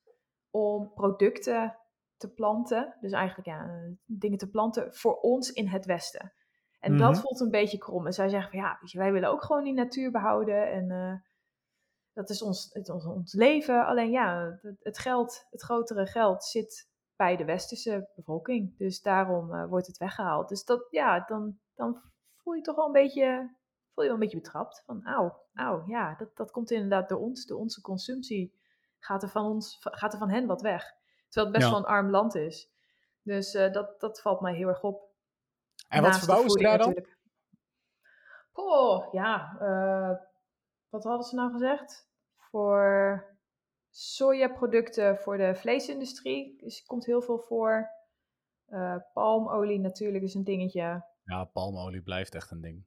om 0.51 0.93
producten 0.95 1.79
te 2.17 2.33
planten. 2.33 2.97
Dus 3.01 3.13
eigenlijk 3.13 3.49
ja, 3.49 3.71
dingen 4.05 4.39
te 4.39 4.51
planten 4.51 4.95
voor 4.95 5.21
ons 5.21 5.53
in 5.53 5.69
het 5.69 5.87
Westen. 5.87 6.33
En 6.81 6.97
dat 6.97 7.13
Mhm. 7.13 7.21
voelt 7.21 7.41
een 7.41 7.51
beetje 7.51 7.79
krom. 7.79 8.07
En 8.07 8.13
zij 8.13 8.29
zeggen 8.29 8.51
van 8.51 8.61
ja, 8.61 8.79
weet 8.81 8.91
je, 8.91 8.99
wij 8.99 9.13
willen 9.13 9.31
ook 9.31 9.43
gewoon 9.43 9.65
die 9.65 9.73
natuur 9.73 10.11
behouden. 10.11 10.71
En 10.71 10.91
eh, 10.91 11.15
dat 12.15 12.31
is 12.31 12.43
ons, 12.43 12.71
het, 12.73 12.89
ons, 12.89 13.05
ons 13.07 13.33
leven. 13.33 13.87
Alleen 13.87 14.11
ja, 14.11 14.59
het, 14.81 14.99
geld, 14.99 15.47
het 15.51 15.63
grotere 15.63 16.07
geld 16.07 16.45
zit 16.45 16.89
bij 17.17 17.37
de 17.37 17.45
westerse 17.45 18.09
bevolking. 18.17 18.77
Dus 18.79 19.03
daarom 19.03 19.55
eh, 19.55 19.67
wordt 19.69 19.87
het 19.87 19.99
weggehaald. 19.99 20.49
Dus 20.49 20.65
dat, 20.65 20.87
ja, 20.91 21.21
dan, 21.21 21.59
dan 21.75 22.03
voel 22.37 22.55
je 22.55 22.61
toch 22.63 22.77
wel 22.77 22.87
een 22.87 22.93
beetje, 22.93 23.55
voel 23.95 24.05
je 24.05 24.11
wel 24.11 24.13
een 24.13 24.19
beetje 24.19 24.41
betrapt. 24.41 24.83
Van 24.87 25.05
auw, 25.07 25.43
auw, 25.55 25.85
ja, 25.87 26.15
dat, 26.15 26.37
dat 26.37 26.51
komt 26.51 26.71
inderdaad 26.71 27.09
door 27.09 27.21
ons, 27.21 27.47
door 27.47 27.59
onze 27.59 27.81
consumptie. 27.81 28.63
Gaat 28.99 29.23
er 29.23 29.29
van, 29.29 29.45
ons, 29.47 29.77
gaat 29.81 30.13
er 30.13 30.19
van 30.19 30.31
hen 30.31 30.47
wat 30.47 30.61
weg. 30.63 30.95
Terwijl 31.29 31.53
het 31.53 31.63
best 31.63 31.65
Ja. 31.65 31.71
wel 31.71 31.79
een 31.79 31.97
arm 31.97 32.11
land 32.11 32.35
is. 32.35 32.71
Dus 33.23 33.55
eh, 33.55 33.73
dat, 33.73 34.01
dat 34.01 34.21
valt 34.21 34.41
mij 34.41 34.55
heel 34.55 34.69
erg 34.69 34.83
op. 34.83 35.13
En 35.89 36.01
wat 36.01 36.11
Naast 36.11 36.19
verbouwen 36.19 36.51
ze 36.51 36.59
daar 36.59 36.79
dan? 36.79 36.87
natuurlijk. 36.89 37.19
Oh, 38.53 39.13
ja. 39.13 39.57
eh, 39.61 40.27
wat 40.95 41.05
hadden 41.05 41.27
ze 41.27 41.35
nou 41.35 41.53
gezegd? 41.53 42.09
Voor 42.37 43.25
sojaproducten 43.91 45.17
voor 45.17 45.37
de 45.37 45.55
vleesindustrie 45.55 46.57
dus 46.57 46.83
komt 46.83 47.07
heel 47.07 47.23
veel 47.23 47.39
voor. 47.39 47.91
Eh, 48.67 48.97
palmolie 49.13 49.79
natuurlijk 49.79 50.25
is 50.25 50.35
een 50.35 50.45
dingetje. 50.45 51.05
Ja, 51.25 51.45
palmolie 51.45 52.03
blijft 52.03 52.35
echt 52.35 52.51
een 52.51 52.61
ding. 52.61 52.85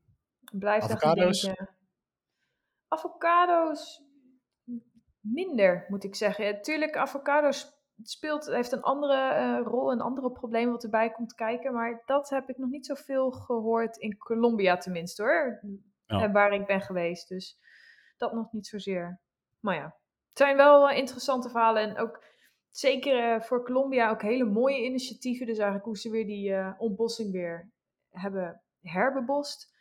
Blijft 0.52 0.90
echt 0.90 1.04
een 1.04 1.10
Avocado's? 1.10 1.42
dingetje. 1.42 1.70
Avocado's 2.88 4.02
minder, 5.20 5.86
moet 5.88 6.04
ik 6.04 6.16
zeggen. 6.16 6.46
Ja, 6.46 6.60
tuurlijk, 6.60 6.98
avocado's 6.98 7.76
speelt, 8.04 8.46
heeft 8.46 8.72
een 8.72 8.82
andere 8.82 9.34
eh, 9.34 9.60
rol, 9.64 9.92
een 9.92 10.02
andere 10.02 10.32
probleem 10.32 10.72
wat 10.72 10.84
erbij 10.84 11.12
komt 11.12 11.34
kijken. 11.34 11.74
Maar 11.74 12.02
dat 12.06 12.30
heb 12.30 12.50
ik 12.50 12.58
nog 12.58 12.70
niet 12.70 12.86
zoveel 12.86 13.32
gehoord 13.32 13.98
in 13.98 14.18
Colombia 14.18 14.78
tenminste 14.78 15.22
hoor. 15.22 15.62
Ja. 16.06 16.22
En 16.22 16.32
waar 16.32 16.54
ik 16.54 16.66
ben 16.66 16.82
geweest. 16.82 17.30
Dus 17.30 17.60
dat 18.17 18.33
nog 18.33 18.51
niet 18.51 18.67
zozeer. 18.67 19.21
Maar 19.59 19.75
ja, 19.75 19.97
het 20.29 20.38
zijn 20.38 20.57
wel 20.57 20.89
eh, 20.89 20.97
interessante 20.97 21.50
verhalen. 21.50 21.81
En 21.81 21.97
ook 21.97 22.24
zeker 22.69 23.33
eh, 23.33 23.41
voor 23.41 23.65
Colombia 23.65 24.09
ook 24.09 24.21
hele 24.21 24.45
mooie 24.45 24.83
initiatieven. 24.83 25.45
Dus 25.45 25.57
eigenlijk 25.57 25.86
hoe 25.86 25.97
ze 25.97 26.09
weer 26.09 26.25
die 26.25 26.53
eh, 26.53 26.74
ontbossing 26.77 27.31
weer 27.31 27.71
hebben 28.09 28.62
herbebost. 28.81 29.75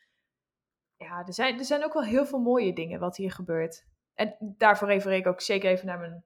Ja, 0.97 1.27
er 1.27 1.35
zijn, 1.35 1.59
er 1.59 1.65
zijn 1.65 1.85
ook 1.85 1.93
wel 1.93 2.05
heel 2.05 2.27
veel 2.27 2.39
mooie 2.39 2.73
dingen 2.73 3.01
wat 3.01 3.17
hier 3.17 3.33
gebeurt. 3.33 3.87
En 4.15 4.37
daarvoor 4.41 4.89
refereer 4.89 5.19
ik 5.19 5.27
ook 5.27 5.41
zeker 5.41 5.71
even 5.71 5.87
naar 5.87 5.99
mijn 5.99 6.25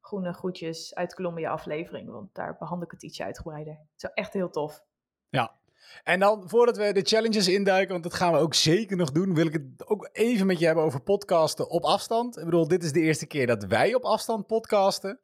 groene 0.00 0.32
groetjes 0.32 0.94
uit 0.94 1.14
Colombia 1.14 1.50
aflevering. 1.50 2.10
Want 2.10 2.34
daar 2.34 2.56
behandel 2.58 2.86
ik 2.86 2.92
het 2.92 3.02
ietsje 3.02 3.24
uitgebreider. 3.24 3.72
Het 3.72 4.02
is 4.02 4.10
echt 4.14 4.32
heel 4.32 4.50
tof. 4.50 4.84
Ja. 5.28 5.60
En 6.02 6.20
dan, 6.20 6.48
voordat 6.48 6.76
we 6.76 6.92
de 6.92 7.02
challenges 7.02 7.48
induiken, 7.48 7.90
want 7.90 8.02
dat 8.02 8.14
gaan 8.14 8.32
we 8.32 8.38
ook 8.38 8.54
zeker 8.54 8.96
nog 8.96 9.12
doen, 9.12 9.34
wil 9.34 9.46
ik 9.46 9.52
het 9.52 9.86
ook 9.86 10.08
even 10.12 10.46
met 10.46 10.58
je 10.58 10.66
hebben 10.66 10.84
over 10.84 11.02
podcasten 11.02 11.70
op 11.70 11.84
afstand. 11.84 12.38
Ik 12.38 12.44
bedoel, 12.44 12.68
dit 12.68 12.84
is 12.84 12.92
de 12.92 13.00
eerste 13.00 13.26
keer 13.26 13.46
dat 13.46 13.64
wij 13.64 13.94
op 13.94 14.04
afstand 14.04 14.46
podcasten. 14.46 15.20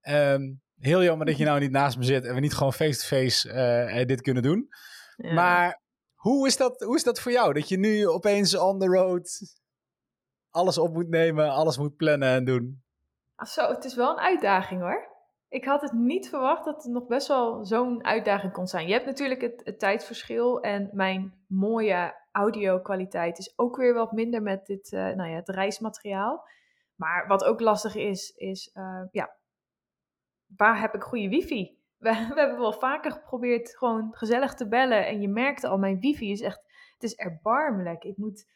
Ehm, 0.00 0.52
heel 0.78 1.02
jammer 1.02 1.26
dat 1.26 1.36
je 1.36 1.44
nou 1.44 1.60
niet 1.60 1.70
naast 1.70 1.96
me 1.96 2.04
zit 2.04 2.24
en 2.24 2.34
we 2.34 2.40
niet 2.40 2.54
gewoon 2.54 2.72
face-to-face 2.72 3.50
eh, 3.50 4.06
dit 4.06 4.20
kunnen 4.20 4.42
doen. 4.42 4.68
Ja. 5.16 5.32
Maar 5.32 5.80
hoe 6.14 6.46
is, 6.46 6.56
dat, 6.56 6.80
hoe 6.80 6.96
is 6.96 7.02
dat 7.02 7.20
voor 7.20 7.32
jou? 7.32 7.52
Dat 7.52 7.68
je 7.68 7.78
nu 7.78 8.08
opeens 8.08 8.56
on 8.56 8.78
the 8.78 8.86
road 8.86 9.40
alles 10.50 10.78
op 10.78 10.92
moet 10.92 11.08
nemen, 11.08 11.50
alles 11.50 11.78
moet 11.78 11.96
plannen 11.96 12.28
en 12.28 12.44
doen. 12.44 12.84
Ach 13.34 13.48
zo, 13.48 13.68
het 13.68 13.84
is 13.84 13.94
wel 13.94 14.10
een 14.10 14.24
uitdaging 14.24 14.80
hoor. 14.80 15.15
Ik 15.48 15.64
had 15.64 15.80
het 15.80 15.92
niet 15.92 16.28
verwacht 16.28 16.64
dat 16.64 16.82
het 16.82 16.92
nog 16.92 17.06
best 17.06 17.28
wel 17.28 17.64
zo'n 17.64 18.04
uitdaging 18.04 18.52
kon 18.52 18.66
zijn. 18.66 18.86
Je 18.86 18.92
hebt 18.92 19.06
natuurlijk 19.06 19.40
het, 19.40 19.60
het 19.64 19.78
tijdsverschil 19.78 20.60
en 20.60 20.90
mijn 20.92 21.34
mooie 21.48 22.14
audio-kwaliteit 22.32 23.38
is 23.38 23.58
ook 23.58 23.76
weer 23.76 23.94
wat 23.94 24.12
minder 24.12 24.42
met 24.42 24.66
dit, 24.66 24.92
eh, 24.92 25.00
nou 25.00 25.30
ja, 25.30 25.36
het 25.36 25.48
reismateriaal. 25.48 26.48
Maar 26.94 27.26
wat 27.26 27.44
ook 27.44 27.60
lastig 27.60 27.94
is, 27.94 28.30
is 28.30 28.70
eh, 28.72 29.02
ja, 29.10 29.36
waar 30.56 30.80
heb 30.80 30.94
ik 30.94 31.02
goede 31.02 31.28
wifi? 31.28 31.74
We, 31.96 32.10
we 32.10 32.40
hebben 32.40 32.58
wel 32.58 32.72
vaker 32.72 33.12
geprobeerd 33.12 33.76
gewoon 33.76 34.08
gezellig 34.14 34.54
te 34.54 34.68
bellen 34.68 35.06
en 35.06 35.20
je 35.20 35.28
merkte 35.28 35.68
al, 35.68 35.78
mijn 35.78 36.00
wifi 36.00 36.30
is 36.30 36.40
echt, 36.40 36.62
het 36.92 37.02
is 37.02 37.14
erbarmelijk. 37.14 38.04
Ik 38.04 38.16
moet 38.16 38.46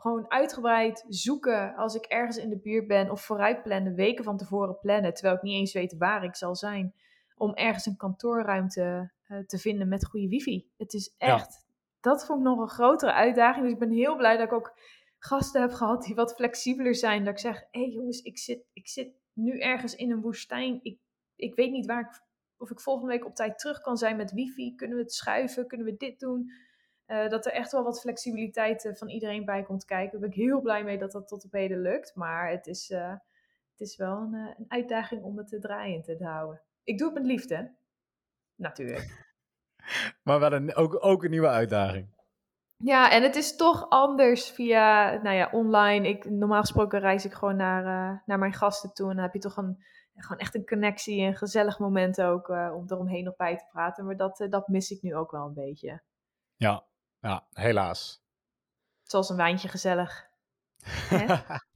gewoon 0.00 0.30
uitgebreid 0.30 1.04
zoeken 1.08 1.74
als 1.74 1.94
ik 1.94 2.04
ergens 2.04 2.36
in 2.36 2.48
de 2.48 2.58
buurt 2.58 2.86
ben 2.86 3.10
of 3.10 3.20
vooruit 3.24 3.62
plannen, 3.62 3.94
weken 3.94 4.24
van 4.24 4.36
tevoren 4.36 4.78
plannen, 4.78 5.14
terwijl 5.14 5.36
ik 5.36 5.42
niet 5.42 5.54
eens 5.58 5.72
weet 5.72 5.96
waar 5.98 6.24
ik 6.24 6.36
zal 6.36 6.56
zijn, 6.56 6.94
om 7.36 7.54
ergens 7.54 7.86
een 7.86 7.96
kantoorruimte 7.96 9.12
eh, 9.26 9.38
te 9.38 9.58
vinden 9.58 9.88
met 9.88 10.06
goede 10.06 10.28
wifi. 10.28 10.70
Het 10.76 10.92
is 10.94 11.14
Ja. 11.18 11.26
echt, 11.34 11.66
dat 12.00 12.26
vond 12.26 12.38
ik 12.38 12.44
nog 12.44 12.58
een 12.60 12.68
grotere 12.68 13.12
uitdaging. 13.12 13.64
Dus 13.64 13.72
ik 13.72 13.78
ben 13.78 13.90
heel 13.90 14.16
blij 14.16 14.36
dat 14.36 14.46
ik 14.46 14.52
ook 14.52 14.78
gasten 15.18 15.60
heb 15.60 15.72
gehad 15.72 16.02
die 16.02 16.14
wat 16.14 16.34
flexibeler 16.34 16.94
zijn. 16.94 17.24
Dat 17.24 17.32
ik 17.32 17.38
zeg, 17.40 17.60
hé 17.70 17.80
hey 17.80 17.90
jongens, 17.90 18.22
ik 18.22 18.38
zit, 18.38 18.64
ik 18.72 18.88
zit 18.88 19.12
nu 19.32 19.58
ergens 19.58 19.94
in 19.94 20.10
een 20.10 20.20
woestijn. 20.20 20.78
Ik, 20.82 20.98
ik 21.36 21.54
weet 21.54 21.70
niet 21.70 21.86
waar 21.86 22.00
ik, 22.00 22.22
of 22.56 22.70
ik 22.70 22.80
volgende 22.80 23.12
week 23.12 23.26
op 23.26 23.34
tijd 23.34 23.58
terug 23.58 23.80
kan 23.80 23.96
zijn 23.96 24.16
met 24.16 24.32
wifi. 24.32 24.74
Kunnen 24.74 24.96
we 24.96 25.02
het 25.02 25.12
schuiven? 25.12 25.66
Kunnen 25.66 25.86
we 25.86 25.96
dit 25.96 26.20
doen? 26.20 26.50
Eh, 27.10 27.28
dat 27.28 27.46
er 27.46 27.52
echt 27.52 27.72
wel 27.72 27.84
wat 27.84 28.00
flexibiliteit 28.00 28.84
eh, 28.84 28.94
van 28.94 29.08
iedereen 29.08 29.44
bij 29.44 29.62
komt 29.62 29.84
kijken. 29.84 30.10
Daar 30.10 30.20
ben 30.20 30.38
ik 30.38 30.44
heel 30.44 30.60
blij 30.60 30.84
mee 30.84 30.98
dat 30.98 31.12
dat 31.12 31.28
tot 31.28 31.44
op 31.44 31.52
heden 31.52 31.80
lukt. 31.80 32.14
Maar 32.14 32.50
het 32.50 32.66
is, 32.66 32.90
eh, 32.90 33.10
het 33.70 33.80
is 33.80 33.96
wel 33.96 34.16
een, 34.16 34.34
een 34.34 34.64
uitdaging 34.68 35.22
om 35.22 35.38
het 35.38 35.48
te 35.48 35.58
draaien 35.58 36.02
te 36.02 36.16
houden. 36.20 36.60
Ik 36.84 36.98
doe 36.98 37.06
het 37.06 37.16
met 37.16 37.26
liefde. 37.26 37.74
Natuurlijk. 38.54 39.28
Maar 40.22 40.40
wel 40.40 40.52
een, 40.52 40.74
ook, 40.74 41.04
ook 41.04 41.24
een 41.24 41.30
nieuwe 41.30 41.48
uitdaging. 41.48 42.08
Ja, 42.76 43.10
en 43.10 43.22
het 43.22 43.36
is 43.36 43.56
toch 43.56 43.88
anders 43.88 44.50
via, 44.50 45.12
nou 45.22 45.36
ja, 45.36 45.48
online. 45.52 46.08
Ik, 46.08 46.30
normaal 46.30 46.60
gesproken 46.60 47.00
reis 47.00 47.24
ik 47.24 47.32
gewoon 47.32 47.56
naar, 47.56 48.22
naar 48.26 48.38
mijn 48.38 48.52
gasten 48.52 48.94
toe. 48.94 49.08
En 49.08 49.14
dan 49.14 49.24
heb 49.24 49.34
je 49.34 49.40
toch 49.40 49.56
een, 49.56 49.84
gewoon 50.14 50.38
echt 50.38 50.54
een 50.54 50.66
connectie, 50.66 51.20
een 51.20 51.36
gezellig 51.36 51.78
moment 51.78 52.22
ook 52.22 52.48
om 52.48 52.84
eromheen 52.86 53.24
nog 53.24 53.36
bij 53.36 53.56
te 53.56 53.66
praten. 53.70 54.04
Maar 54.04 54.16
dat, 54.16 54.46
dat 54.50 54.68
mis 54.68 54.90
ik 54.90 55.02
nu 55.02 55.14
ook 55.14 55.30
wel 55.30 55.46
een 55.46 55.54
beetje. 55.54 56.02
Ja, 56.56 56.84
ja 57.20 57.46
helaas. 57.52 58.22
Zoals 59.02 59.28
een 59.28 59.36
wijntje 59.36 59.68
gezellig. 59.68 60.28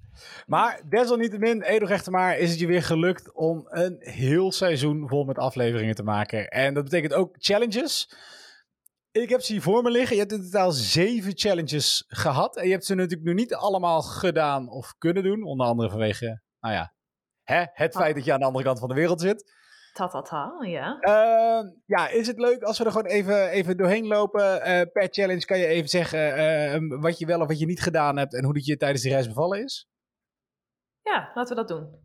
Maar 0.46 0.82
desalniettemin, 0.88 1.62
Edo 1.62 1.86
Rechtemaar, 1.86 2.38
is 2.38 2.50
het 2.50 2.58
je 2.58 2.66
weer 2.66 2.82
gelukt 2.82 3.32
om 3.32 3.66
een 3.68 3.96
heel 3.98 4.52
seizoen 4.52 5.08
vol 5.08 5.24
met 5.24 5.38
afleveringen 5.38 5.94
te 5.94 6.02
maken. 6.02 6.48
En 6.48 6.74
dat 6.74 6.84
betekent 6.84 7.12
ook 7.12 7.34
challenges. 7.38 8.14
Ik 9.10 9.28
heb 9.28 9.40
ze 9.40 9.52
hier 9.52 9.62
voor 9.62 9.82
me 9.82 9.90
liggen. 9.90 10.16
Je 10.16 10.22
hebt 10.22 10.32
in 10.32 10.42
totaal 10.42 10.72
zeven 10.72 11.32
challenges 11.34 12.04
gehad. 12.08 12.56
En 12.56 12.64
je 12.64 12.72
hebt 12.72 12.84
ze 12.84 12.94
natuurlijk 12.94 13.22
nu 13.22 13.34
niet 13.34 13.54
allemaal 13.54 14.02
gedaan 14.02 14.68
of 14.68 14.94
kunnen 14.98 15.22
doen. 15.22 15.42
Onder 15.42 15.66
andere 15.66 15.90
vanwege, 15.90 16.42
nou 16.60 16.74
ja, 16.74 16.94
hè, 17.42 17.64
het 17.72 17.94
feit 17.94 18.14
dat 18.14 18.24
je 18.24 18.32
aan 18.32 18.40
de 18.40 18.46
andere 18.46 18.64
kant 18.64 18.78
van 18.78 18.88
de 18.88 18.94
wereld 18.94 19.20
zit. 19.20 19.52
Ta 19.94 20.08
ta 20.08 20.22
ta, 20.22 20.56
ja. 20.60 20.98
Ehm, 21.00 21.70
ja, 21.86 22.08
is 22.08 22.26
het 22.26 22.38
leuk 22.38 22.62
als 22.62 22.78
we 22.78 22.84
er 22.84 22.90
gewoon 22.90 23.06
even, 23.06 23.48
even 23.48 23.76
doorheen 23.76 24.06
lopen? 24.06 24.62
Eh, 24.62 24.80
per 24.92 25.08
challenge 25.10 25.44
kan 25.44 25.58
je 25.58 25.66
even 25.66 25.88
zeggen 25.88 26.36
eh, 26.36 27.00
wat 27.00 27.18
je 27.18 27.26
wel 27.26 27.40
of 27.40 27.46
wat 27.46 27.58
je 27.58 27.66
niet 27.66 27.82
gedaan 27.82 28.16
hebt 28.16 28.34
en 28.34 28.44
hoe 28.44 28.54
dat 28.54 28.64
je 28.64 28.76
tijdens 28.76 29.02
die 29.02 29.12
reis 29.12 29.26
bevallen 29.26 29.64
is. 29.64 29.88
Ja, 31.02 31.30
laten 31.34 31.56
we 31.56 31.64
dat 31.64 31.68
doen. 31.68 32.02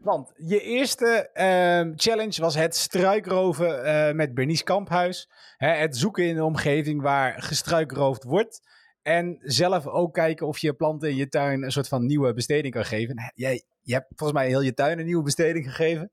Want 0.00 0.32
je 0.36 0.60
eerste 0.60 1.30
ehm, 1.32 1.92
challenge 1.94 2.40
was 2.40 2.54
het 2.54 2.76
struikroven 2.76 3.84
eh, 3.84 4.14
met 4.14 4.34
Bernice 4.34 4.64
Kamphuis. 4.64 5.30
Hè, 5.56 5.68
het 5.68 5.96
zoeken 5.96 6.24
in 6.24 6.34
de 6.34 6.44
omgeving 6.44 7.02
waar 7.02 7.42
gestruikroofd 7.42 8.24
wordt. 8.24 8.60
En 9.02 9.38
zelf 9.40 9.86
ook 9.86 10.14
kijken 10.14 10.46
of 10.46 10.58
je 10.58 10.74
planten 10.74 11.08
in 11.08 11.16
je 11.16 11.28
tuin 11.28 11.62
een 11.62 11.72
soort 11.72 11.88
van 11.88 12.06
nieuwe 12.06 12.32
besteding 12.32 12.74
kan 12.74 12.84
geven. 12.84 13.32
Jij, 13.34 13.62
je 13.80 13.92
hebt 13.92 14.06
volgens 14.08 14.38
mij 14.38 14.48
heel 14.48 14.60
je 14.60 14.74
tuin 14.74 14.98
een 14.98 15.04
nieuwe 15.04 15.22
besteding 15.22 15.64
gegeven. 15.64 16.10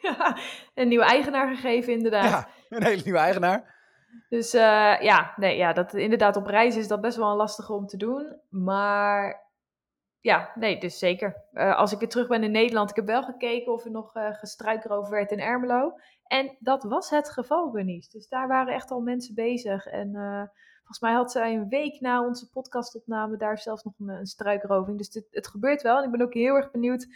Ja, 0.08 0.36
een 0.74 0.88
nieuwe 0.88 1.04
eigenaar 1.04 1.54
gegeven 1.54 1.92
inderdaad. 1.92 2.30
Ja, 2.30 2.48
een 2.68 2.84
hele 2.84 3.02
nieuwe 3.04 3.18
eigenaar. 3.18 3.78
Dus 4.28 4.54
eh, 4.54 5.00
ja, 5.00 5.32
nee, 5.36 5.56
ja 5.56 5.72
dat, 5.72 5.94
inderdaad 5.94 6.36
op 6.36 6.46
reis 6.46 6.76
is 6.76 6.88
dat 6.88 7.00
best 7.00 7.16
wel 7.16 7.30
een 7.30 7.36
lastige 7.36 7.72
om 7.72 7.86
te 7.86 7.96
doen. 7.96 8.40
Maar 8.48 9.48
ja, 10.20 10.50
nee, 10.54 10.78
dus 10.78 10.98
zeker. 10.98 11.44
Eh, 11.52 11.76
als 11.76 11.92
ik 11.92 11.98
weer 11.98 12.08
terug 12.08 12.28
ben 12.28 12.42
in 12.42 12.50
Nederland, 12.50 12.90
ik 12.90 12.96
heb 12.96 13.06
wel 13.06 13.22
gekeken 13.22 13.72
of 13.72 13.84
er 13.84 13.90
nog 13.90 14.12
gestruikroofd 14.12 15.10
werd 15.10 15.30
in 15.30 15.40
Ermelo. 15.40 15.92
En 16.22 16.56
dat 16.58 16.82
was 16.82 17.10
het 17.10 17.30
geval, 17.30 17.70
Bernice. 17.70 18.10
Dus 18.10 18.28
daar 18.28 18.48
waren 18.48 18.74
echt 18.74 18.90
al 18.90 19.00
mensen 19.00 19.34
bezig. 19.34 19.86
En 19.86 20.10
volgens 20.12 20.58
Volgens 20.90 21.00
mij 21.00 21.12
had 21.12 21.32
zij 21.32 21.54
een 21.54 21.68
week 21.68 22.00
na 22.00 22.24
onze 22.24 22.48
podcastopname 22.48 23.36
daar 23.36 23.58
zelfs 23.58 23.82
nog 23.82 23.94
een, 23.98 24.08
een 24.08 24.26
struikroving. 24.26 24.98
Dus 24.98 25.10
dit, 25.10 25.26
het 25.30 25.46
gebeurt 25.46 25.82
wel. 25.82 25.98
En 25.98 26.04
ik 26.04 26.10
ben 26.10 26.22
ook 26.22 26.34
heel 26.34 26.54
erg 26.54 26.70
benieuwd 26.70 27.06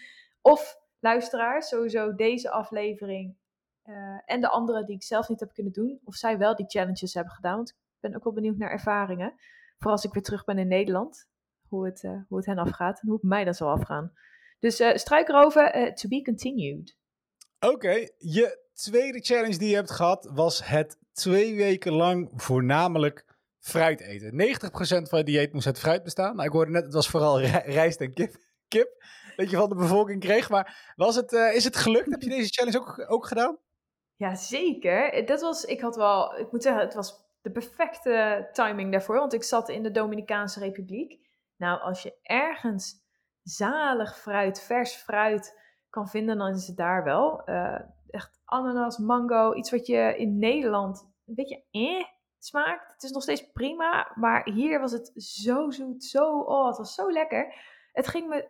of 0.41 0.83
luisteraars 1.05 1.69
sowieso 1.69 2.15
deze 2.15 2.51
aflevering 2.51 3.37
eh, 3.83 3.95
en 4.25 4.41
de 4.41 4.49
andere 4.49 4.85
die 4.85 4.95
ik 4.95 5.03
zelf 5.03 5.29
niet 5.29 5.41
heb 5.41 5.53
kunnen 5.53 5.73
doen, 5.73 6.01
of 6.05 6.15
zij 6.15 6.39
wel 6.39 6.57
die 6.57 6.67
challenges 6.67 7.15
hebben 7.15 7.33
gedaan. 7.33 7.57
Want 7.57 7.69
ik 7.71 7.77
ben 8.01 8.15
ook 8.15 8.25
wel 8.25 8.33
benieuwd 8.33 8.57
naar 8.57 8.71
ervaringen. 8.71 9.35
Vooral 9.75 9.93
als 9.93 10.05
ik 10.05 10.13
weer 10.13 10.23
terug 10.23 10.45
ben 10.45 10.59
in 10.59 10.69
Nederland. 10.69 11.27
Hoe 11.69 11.85
het, 11.87 12.05
eh, 12.05 12.21
hoe 12.29 12.37
het 12.39 12.47
hen 12.47 12.59
afgaat 12.59 13.01
en 13.01 13.09
hoe 13.09 13.17
het 13.17 13.29
mij 13.29 13.45
dan 13.45 13.55
zal 13.55 13.69
afgaan. 13.69 14.13
Dus 14.59 14.81
eh 14.81 14.97
struikroven, 14.97 15.73
eh, 15.73 15.93
to 15.93 16.09
be 16.09 16.23
continued. 16.23 16.97
Oké, 17.61 18.09
je 18.19 18.59
tweede 18.73 19.21
challenge 19.21 19.59
die 19.59 19.69
je 19.69 19.75
hebt 19.75 19.91
gehad 19.91 20.31
was 20.35 20.67
het 20.67 20.99
twee 21.13 21.57
weken 21.57 21.93
lang 21.93 22.31
voornamelijk 22.35 23.25
fruit 23.59 24.01
eten. 24.01 24.37
90% 24.37 25.09
van 25.09 25.19
het 25.19 25.27
dieet 25.27 25.53
moest 25.53 25.67
uit 25.67 25.79
fruit 25.79 26.03
bestaan. 26.03 26.35
Nou, 26.37 26.47
ik 26.47 26.53
hoorde 26.53 26.71
net, 26.71 26.85
het 26.85 26.95
was 26.95 27.09
vooral 27.09 27.41
ri- 27.41 27.73
rijst 27.81 28.01
en 28.01 28.15
kip, 28.15 28.37
kip 28.69 29.03
dat 29.37 29.51
je 29.51 29.57
van 29.57 29.69
de 29.69 29.75
bevolking 29.75 30.21
kreeg. 30.21 30.51
Maar 30.51 30.93
was 30.97 31.17
het, 31.17 31.33
eh, 31.33 31.55
is 31.55 31.65
het 31.65 31.77
gelukt? 31.77 32.11
Heb 32.11 32.23
je 32.23 32.29
deze 32.29 32.53
challenge 32.53 32.79
ook, 32.79 33.11
ook 33.11 33.27
gedaan? 33.27 33.59
Ja, 34.17 34.35
zeker. 34.35 35.27
Dat 35.27 35.41
was, 35.41 35.65
ik 35.65 35.81
had 35.81 35.97
wel, 35.97 36.39
ik 36.39 36.53
moet 36.53 36.63
zeggen, 36.63 36.83
het 36.83 36.95
was 36.95 37.25
de 37.41 37.51
perfecte 37.51 38.49
timing 38.53 38.93
daarvoor. 38.93 39.19
Want 39.19 39.33
ik 39.33 39.43
zat 39.43 39.69
in 39.69 39.83
de 39.83 39.91
Dominicaanse 39.91 40.61
Republiek. 40.61 41.19
Nou, 41.57 41.81
als 41.81 42.03
je 42.03 42.19
ergens 42.23 43.03
zalig 43.43 44.19
fruit, 44.19 44.63
vers 44.63 44.95
fruit 44.95 45.61
kan 45.91 46.09
vinden, 46.09 46.39
dan 46.39 46.55
is 46.55 46.67
het 46.67 46.77
daar 46.77 47.05
wel. 47.05 47.45
Eh, 47.45 47.81
echt 48.11 48.41
ananas, 48.45 48.99
mango, 48.99 49.55
iets 49.55 49.71
wat 49.71 49.87
je 49.87 50.15
in 50.17 50.39
Nederland 50.39 51.13
een 51.27 51.35
beetje 51.35 51.65
eh 51.71 52.05
smaakt. 52.45 52.93
Het 52.93 53.03
is 53.03 53.11
nog 53.11 53.23
steeds 53.23 53.51
prima, 53.53 54.13
maar 54.15 54.49
hier 54.51 54.81
was 54.81 54.93
het 54.93 55.13
zo 55.15 55.71
zoet, 55.71 56.05
zo, 56.05 56.41
oh, 56.41 56.67
het 56.67 56.77
was 56.77 56.95
zo 56.95 57.11
lekker. 57.11 57.55
Het 57.93 58.09
ging 58.09 58.29
me 58.29 58.49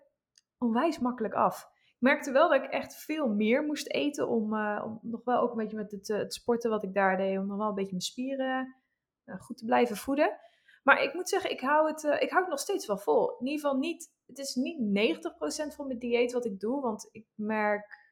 onwijs 0.59 0.99
makkelijk 0.99 1.35
af. 1.35 1.73
Ik 1.85 2.11
merkte 2.11 2.33
wel 2.33 2.49
dat 2.49 2.63
ik 2.63 2.71
echt 2.71 2.97
veel 2.97 3.29
meer 3.29 3.63
moest 3.63 3.89
eten 3.89 4.29
om, 4.29 4.55
eh, 4.55 4.83
om 4.85 4.99
nog 5.03 5.25
wel 5.25 5.41
ook 5.41 5.51
een 5.51 5.57
beetje 5.57 5.77
met 5.77 5.91
het, 5.91 6.11
eh, 6.11 6.19
het 6.19 6.35
sporten 6.35 6.71
wat 6.71 6.85
ik 6.85 6.95
daar 6.95 7.17
deed, 7.17 7.39
om 7.39 7.47
nog 7.47 7.57
wel 7.57 7.69
een 7.69 7.75
beetje 7.75 7.91
mijn 7.91 8.03
spieren 8.03 8.77
eh, 9.25 9.41
goed 9.41 9.57
te 9.57 9.65
blijven 9.65 9.97
voeden. 9.97 10.39
Maar 10.83 11.03
ik 11.03 11.15
moet 11.15 11.29
zeggen, 11.29 11.51
ik 11.51 11.61
hou 11.61 11.89
het, 11.89 12.03
ik 12.03 12.31
hou 12.31 12.41
het 12.41 12.51
nog 12.51 12.59
steeds 12.59 12.87
wel 12.87 12.99
vol. 12.99 13.39
In 13.39 13.47
ieder 13.47 13.61
geval 13.61 13.79
niet, 13.79 14.13
het 14.27 14.39
is 14.39 14.55
niet 14.55 14.79
90% 14.81 15.75
van 15.75 15.87
mijn 15.87 15.99
dieet 15.99 16.33
wat 16.33 16.45
ik 16.45 16.61
doe, 16.61 16.81
want 16.81 17.09
ik 17.13 17.27
merk 17.35 18.03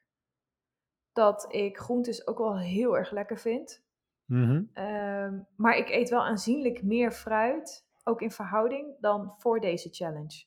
dat 1.13 1.55
ik 1.55 1.79
groentes 1.79 2.27
ook 2.27 2.39
wel 2.39 2.59
heel 2.59 2.97
erg 2.97 3.11
lekker 3.11 3.39
vind. 3.39 3.83
Ehm, 4.73 5.41
maar 5.57 5.77
ik 5.77 5.89
eet 5.89 6.09
wel 6.09 6.25
aanzienlijk 6.25 6.83
meer 6.83 7.13
fruit, 7.13 7.87
ook 8.05 8.21
in 8.21 8.31
verhouding, 8.31 8.97
dan 9.01 9.35
voor 9.39 9.61
deze 9.61 9.89
challenge. 9.89 10.45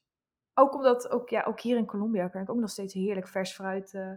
Ook 0.58 0.74
omdat, 0.74 1.10
ook, 1.10 1.30
ja, 1.30 1.44
ook 1.44 1.60
hier 1.60 1.78
in 1.78 1.86
Colombia 1.86 2.28
kan 2.28 2.42
ik 2.42 2.50
ook 2.50 2.60
nog 2.60 2.70
steeds 2.70 2.94
heerlijk 2.94 3.28
vers 3.28 3.54
fruit 3.54 3.94
eh, 3.94 4.12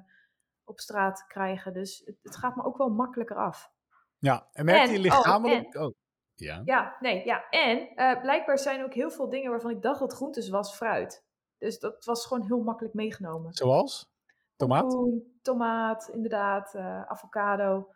op 0.65 0.81
straat 0.81 1.27
krijgen. 1.27 1.73
Dus 1.73 2.03
het, 2.05 2.17
het 2.23 2.37
gaat 2.37 2.57
me 2.57 2.65
ook 2.65 2.77
wel 2.77 2.89
makkelijker 2.89 3.37
af. 3.37 3.73
Ja, 4.19 4.49
en 4.53 4.65
merkte 4.65 4.83
En- 4.83 4.91
je 4.93 5.09
oh, 5.09 5.17
lichamelijk... 5.17 5.75
Oh, 5.75 5.95
ja. 6.35 6.63
Ja, 6.65 6.97
nee, 7.01 7.25
ja. 7.25 7.49
En 7.51 7.89
eh, 7.95 8.21
blijkbaar 8.21 8.59
zijn 8.59 8.85
ook 8.85 8.95
heel 8.95 9.11
veel 9.11 9.29
dingen 9.29 9.51
waarvan 9.51 9.71
ik 9.71 9.83
dacht 9.83 10.01
dat 10.01 10.13
groentes 10.13 10.49
was 10.49 10.75
fruit. 10.75 11.25
Dus 11.59 11.79
dat 11.79 12.05
was 12.05 12.27
gewoon 12.27 12.47
heel 12.47 12.63
makkelijk 12.63 12.95
meegenomen. 12.95 13.53
Zoals? 13.53 14.11
Tomaat? 14.57 14.97
Tomaat, 15.43 16.09
inderdaad, 16.13 16.75
eh, 16.75 17.03
avocado. 17.03 17.93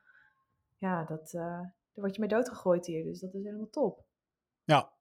Ja, 0.79 1.05
dat, 1.05 1.31
daar 1.31 1.75
word 1.93 2.15
je 2.15 2.21
mee 2.21 2.29
doodgegooid 2.29 2.87
hier, 2.87 3.05
dus 3.05 3.21
dat 3.21 3.35
is 3.35 3.45
helemaal 3.45 3.71
top. 3.71 4.05
Ja. 4.65 4.93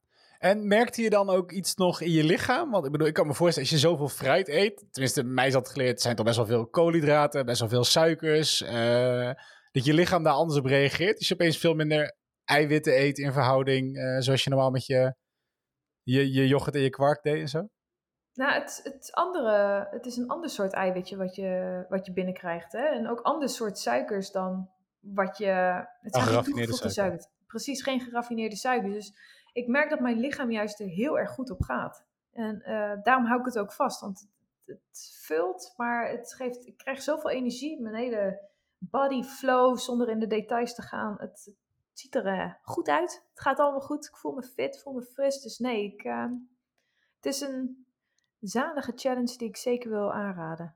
En 0.42 0.68
merkte 0.68 1.02
je 1.02 1.10
dan 1.10 1.30
ook 1.30 1.52
iets 1.52 1.76
nog 1.76 2.02
in 2.02 2.12
je 2.12 2.24
lichaam? 2.24 2.72
Want 2.72 2.86
ik 2.86 2.92
bedoel, 2.92 3.08
ik 3.08 3.14
kan 3.14 3.28
me 3.28 3.34
voorstellen, 3.34 3.70
als 3.70 3.80
je 3.80 3.88
zoveel 3.88 4.08
fruit 4.08 4.48
eet, 4.48 4.86
tenminste, 4.92 5.24
mij 5.24 5.48
is 5.48 5.54
dat 5.54 5.70
geleerd, 5.70 5.92
het 5.92 6.02
zijn 6.02 6.16
toch 6.16 6.26
best 6.26 6.38
wel 6.38 6.46
veel 6.46 6.68
koolhydraten, 6.68 7.46
best 7.46 7.60
wel 7.60 7.70
veel 7.70 7.84
suikers, 7.84 8.62
eh, 8.62 9.32
dat 9.72 9.86
je 9.86 9.94
lichaam 9.94 10.24
daar 10.24 10.34
anders 10.34 10.60
op 10.60 10.66
reageert. 10.66 11.18
Dus 11.18 11.28
je 11.28 11.34
opeens 11.34 11.58
veel 11.58 11.74
minder 11.74 12.16
eiwitten 12.44 13.00
eet 13.00 13.18
in 13.18 13.32
verhouding, 13.32 13.98
eh, 13.98 14.20
zoals 14.20 14.44
je 14.44 14.50
normaal 14.50 14.70
met 14.70 14.86
je, 14.86 15.16
je, 16.04 16.32
je 16.32 16.48
yoghurt 16.48 16.76
en 16.76 16.82
je 16.82 16.90
kwark 16.90 17.24
deed 17.24 17.42
en 17.42 17.50
zo. 17.50 17.68
Nou, 18.34 18.54
het, 18.54 18.80
het 18.84 19.10
andere, 19.12 19.88
het 19.92 20.06
is 20.06 20.18
een 20.18 20.28
ander 20.28 20.50
soort 20.50 20.74
eiwitje 20.74 21.18
wat 21.18 21.36
je, 21.36 21.86
wat 21.90 22.06
je 22.06 22.14
binnenkrijgt. 22.14 22.72
Hè? 22.72 22.86
En 22.86 23.10
ook 23.10 23.20
ander 23.20 23.50
soort 23.50 23.78
suikers 23.78 24.32
dan 24.32 24.70
wat 25.00 25.38
je... 25.38 25.86
Het 26.02 26.14
zijn 26.14 26.28
geraffineerde 26.28 26.90
suikers. 26.90 27.28
Precies, 27.48 27.84
geen 27.84 28.02
geraffineerde 28.02 28.56
suikers. 28.56 28.94
Dus 28.94 29.14
ik 29.52 29.68
merk 29.68 29.90
dat 29.90 30.00
mijn 30.00 30.20
lichaam 30.20 30.52
juist 30.52 30.80
er 30.80 30.88
heel 30.88 31.20
erg 31.20 31.32
goed 31.32 31.50
op 31.50 31.62
gaat. 31.62 32.06
En 32.32 32.62
eh, 32.62 33.04
daarom 33.04 33.26
hou 33.26 33.40
ik 33.40 33.46
het 33.46 33.60
ook 33.60 33.74
vast. 33.74 34.02
Want 34.02 34.30
het, 34.66 35.20
vult, 35.22 35.74
maar 35.78 36.10
het 36.10 36.34
geeft, 36.34 36.68
ik 36.68 36.78
krijg 36.78 37.02
zoveel 37.02 37.30
energie. 37.30 37.82
Mijn 37.82 37.96
hele 37.96 38.40
body 38.78 39.24
flow, 39.24 39.78
zonder 39.78 40.10
in 40.10 40.20
de 40.20 40.28
details 40.28 40.76
te 40.76 40.82
gaan. 40.82 41.16
Het, 41.18 41.46
het 41.90 42.00
ziet 42.00 42.16
er 42.16 42.26
eh, 42.26 42.54
goed 42.62 42.90
uit. 42.90 43.24
Het 43.30 43.42
gaat 43.42 43.60
allemaal 43.60 43.82
goed. 43.82 44.06
Ik 44.06 44.18
voel 44.18 44.34
me 44.34 44.44
fit, 44.44 44.82
voel 44.82 44.94
me 44.94 45.02
fris. 45.02 45.42
Dus 45.42 45.58
nee, 45.58 45.94
ik, 45.94 46.04
eh, 46.04 46.26
het 47.16 47.26
is 47.26 47.42
een 47.42 47.86
zalige 48.40 48.92
challenge 48.96 49.38
die 49.38 49.48
ik 49.48 49.58
zeker 49.58 49.90
wil 49.90 50.14
aanraden. 50.14 50.76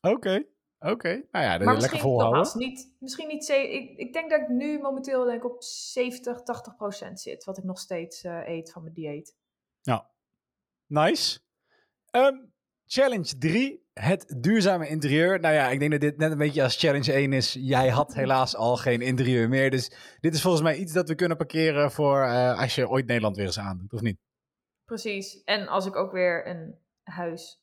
Oké, 0.00 0.44
oké. 0.90 1.08
Nou 1.08 1.44
ja, 1.44 1.48
maar 1.48 1.58
lekker 1.58 1.74
misschien, 1.74 2.00
volhouden. 2.00 2.58
niet, 2.58 2.94
misschien 2.98 3.28
niet... 3.28 3.48
Ik, 3.48 3.98
ik 3.98 4.12
denk 4.12 4.30
dat 4.30 4.40
ik 4.40 4.48
nu 4.48 4.78
momenteel 4.78 5.24
denk 5.24 5.44
ik 5.44 5.50
op 5.50 5.62
70, 5.62 6.42
80 6.42 6.76
procent 6.76 7.20
zit. 7.20 7.44
Wat 7.44 7.58
ik 7.58 7.64
nog 7.64 7.78
steeds 7.78 8.24
eh, 8.24 8.48
eet 8.48 8.72
van 8.72 8.82
mijn 8.82 8.94
dieet. 8.94 9.36
Ja, 9.80 10.10
nice. 10.86 11.40
Ehm, 12.10 12.36
challenge 12.86 13.38
3, 13.38 13.86
het 13.92 14.34
duurzame 14.40 14.88
interieur. 14.88 15.40
Nou 15.40 15.54
ja, 15.54 15.68
ik 15.68 15.78
denk 15.78 15.90
dat 15.90 16.00
dit 16.00 16.16
net 16.16 16.32
een 16.32 16.38
beetje 16.38 16.62
als 16.62 16.76
challenge 16.78 17.12
1 17.12 17.32
is. 17.32 17.52
Jij 17.52 17.88
had 17.88 18.14
helaas 18.22 18.56
al 18.56 18.76
geen 18.76 19.00
interieur 19.00 19.48
meer. 19.48 19.70
Dus 19.70 20.16
dit 20.20 20.34
is 20.34 20.42
volgens 20.42 20.62
mij 20.62 20.76
iets 20.76 20.92
dat 20.92 21.08
we 21.08 21.14
kunnen 21.14 21.36
parkeren 21.36 21.90
voor 21.90 22.22
eh, 22.22 22.60
als 22.60 22.74
je 22.74 22.88
ooit 22.88 23.06
Nederland 23.06 23.36
weer 23.36 23.46
eens 23.46 23.58
aandoet, 23.58 23.92
of 23.92 24.00
niet? 24.00 24.18
Precies. 24.84 25.42
En 25.44 25.68
als 25.68 25.86
ik 25.86 25.96
ook 25.96 26.12
weer 26.12 26.46
een 26.46 26.78
huis 27.02 27.62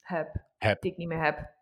heb, 0.00 0.44
Heb. 0.58 0.80
die 0.82 0.90
ik 0.90 0.96
niet 0.96 1.08
meer 1.08 1.24
heb. 1.24 1.55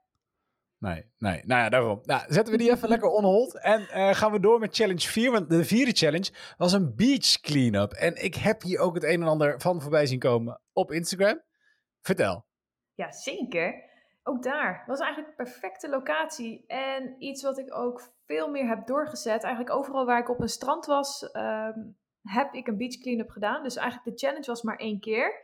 Nee, 0.85 1.05
nee. 1.19 1.41
Nou 1.45 1.63
ja, 1.63 1.69
daarom. 1.69 2.01
Nou, 2.03 2.23
zetten 2.29 2.53
we 2.53 2.59
die 2.59 2.71
even 2.71 2.89
lekker 2.89 3.09
on 3.09 3.25
hold. 3.25 3.61
En 3.61 3.89
eh, 3.89 4.15
gaan 4.15 4.33
we 4.33 4.41
door 4.41 4.59
met 4.59 4.75
challenge 4.75 5.09
4. 5.09 5.31
Want 5.31 5.51
de 5.51 5.65
vierde 5.65 5.93
challenge 5.93 6.33
was 6.57 6.73
een 6.73 6.95
beach 6.95 7.41
cleanup. 7.41 7.93
En 7.93 8.25
ik 8.25 8.35
heb 8.35 8.63
hier 8.63 8.79
ook 8.79 8.95
het 8.95 9.05
een 9.05 9.23
en 9.23 9.29
ander 9.29 9.61
van 9.61 9.81
voorbij 9.81 10.07
zien 10.07 10.19
komen 10.19 10.61
op 10.73 10.93
Instagram. 10.93 11.43
Vertel. 12.01 12.47
Ja, 12.95 13.13
zeker. 13.13 13.83
Ook 14.23 14.43
daar 14.43 14.85
was 14.87 15.01
eigenlijk 15.01 15.29
een 15.29 15.45
perfecte 15.45 15.89
locatie. 15.89 16.65
En 16.67 17.15
iets 17.19 17.43
wat 17.43 17.59
ik 17.59 17.75
ook 17.75 18.03
veel 18.27 18.51
meer 18.51 18.69
heb 18.69 18.87
doorgezet. 18.87 19.43
Eigenlijk 19.43 19.77
overal 19.77 20.07
waar 20.07 20.21
ik 20.21 20.31
op 20.31 20.41
een 20.41 20.49
strand 20.49 20.87
was, 20.87 21.31
ehm, 21.31 21.79
heb 22.23 22.53
ik 22.53 22.67
een 22.67 22.77
beach 22.77 22.99
cleanup 22.99 23.31
gedaan. 23.31 23.63
Dus 23.63 23.77
eigenlijk 23.77 24.17
de 24.17 24.27
challenge 24.27 24.47
was 24.47 24.63
maar 24.63 24.77
één 24.77 25.01
keer. 25.01 25.43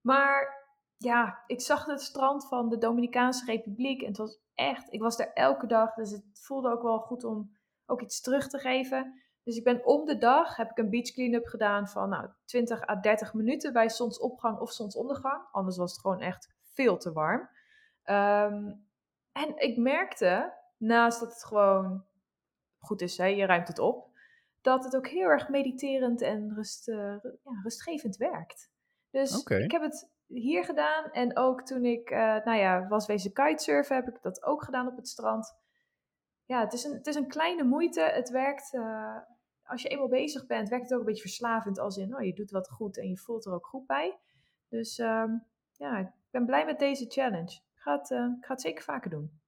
Maar 0.00 0.61
ja, 1.02 1.42
ik 1.46 1.60
zag 1.60 1.86
het 1.86 2.00
strand 2.00 2.48
van 2.48 2.68
de 2.68 2.78
Dominicaanse 2.78 3.44
Republiek. 3.44 4.00
En 4.00 4.08
het 4.08 4.16
was 4.16 4.38
echt, 4.54 4.92
ik 4.92 5.00
was 5.00 5.16
daar 5.16 5.32
elke 5.32 5.66
dag. 5.66 5.94
Dus 5.94 6.10
het 6.10 6.24
voelde 6.32 6.70
ook 6.70 6.82
wel 6.82 6.98
goed 6.98 7.24
om 7.24 7.56
ook 7.86 8.00
iets 8.00 8.20
terug 8.20 8.48
te 8.48 8.58
geven. 8.58 9.22
Dus 9.42 9.56
ik 9.56 9.64
ben 9.64 9.86
om 9.86 10.04
de 10.04 10.18
dag, 10.18 10.56
heb 10.56 10.70
ik 10.70 10.78
een 10.78 10.90
beach 10.90 11.10
cleanup 11.10 11.46
gedaan 11.46 11.88
van 11.88 12.08
nou, 12.08 12.28
20 12.44 12.88
à 12.88 13.00
30 13.00 13.34
minuten 13.34 13.72
bij 13.72 13.88
zonsopgang 13.88 14.58
of 14.58 14.72
zonsondergang. 14.72 15.42
Anders 15.52 15.76
was 15.76 15.92
het 15.92 16.00
gewoon 16.00 16.20
echt 16.20 16.54
veel 16.60 16.96
te 16.96 17.12
warm. 17.12 17.48
Ehm, 18.02 18.72
en 19.32 19.56
ik 19.56 19.76
merkte, 19.76 20.52
naast 20.76 21.20
dat 21.20 21.32
het 21.32 21.44
gewoon 21.44 22.04
goed 22.78 23.00
is, 23.00 23.16
hè, 23.16 23.26
je 23.26 23.46
ruimt 23.46 23.68
het 23.68 23.78
op, 23.78 24.10
dat 24.60 24.84
het 24.84 24.96
ook 24.96 25.08
heel 25.08 25.28
erg 25.28 25.48
mediterend 25.48 26.20
en 26.20 26.54
rust, 26.54 26.88
eh, 26.88 27.16
ja, 27.22 27.60
rustgevend 27.62 28.16
werkt. 28.16 28.70
Dus 29.10 29.44
ik 29.44 29.70
heb 29.70 29.82
het 29.82 30.11
hier 30.34 30.64
gedaan 30.64 31.10
en 31.10 31.36
ook 31.36 31.62
toen 31.62 31.84
ik, 31.84 32.10
eh, 32.10 32.18
nou 32.18 32.58
ja, 32.58 32.86
was 32.88 33.06
wezen 33.06 33.32
kitesurfen, 33.32 33.96
heb 33.96 34.08
ik 34.08 34.22
dat 34.22 34.42
ook 34.42 34.64
gedaan 34.64 34.88
op 34.88 34.96
het 34.96 35.08
strand. 35.08 35.54
Ja, 36.44 36.60
het 36.60 36.72
is 36.72 36.84
een, 36.84 36.92
het 36.92 37.06
is 37.06 37.14
een 37.14 37.28
kleine 37.28 37.64
moeite. 37.64 38.00
Het 38.00 38.30
werkt, 38.30 38.74
eh, 38.74 39.16
als 39.62 39.82
je 39.82 39.88
eenmaal 39.88 40.08
bezig 40.08 40.46
bent, 40.46 40.68
werkt 40.68 40.84
het 40.84 40.92
ook 40.92 41.00
een 41.00 41.06
beetje 41.06 41.22
verslavend 41.22 41.78
als 41.78 41.96
in, 41.96 42.16
oh, 42.16 42.22
je 42.22 42.34
doet 42.34 42.50
wat 42.50 42.70
goed 42.70 42.98
en 42.98 43.08
je 43.08 43.18
voelt 43.18 43.46
er 43.46 43.52
ook 43.52 43.66
goed 43.66 43.86
bij. 43.86 44.18
Dus 44.68 44.98
ehm, 44.98 45.30
ja, 45.72 45.98
ik 45.98 46.08
ben 46.30 46.46
blij 46.46 46.64
met 46.64 46.78
deze 46.78 47.06
challenge. 47.08 47.52
Ik 47.52 47.80
ga 47.80 47.98
het, 47.98 48.10
eh, 48.10 48.26
ik 48.38 48.44
ga 48.44 48.52
het 48.52 48.60
zeker 48.60 48.84
vaker 48.84 49.10
doen. 49.10 49.40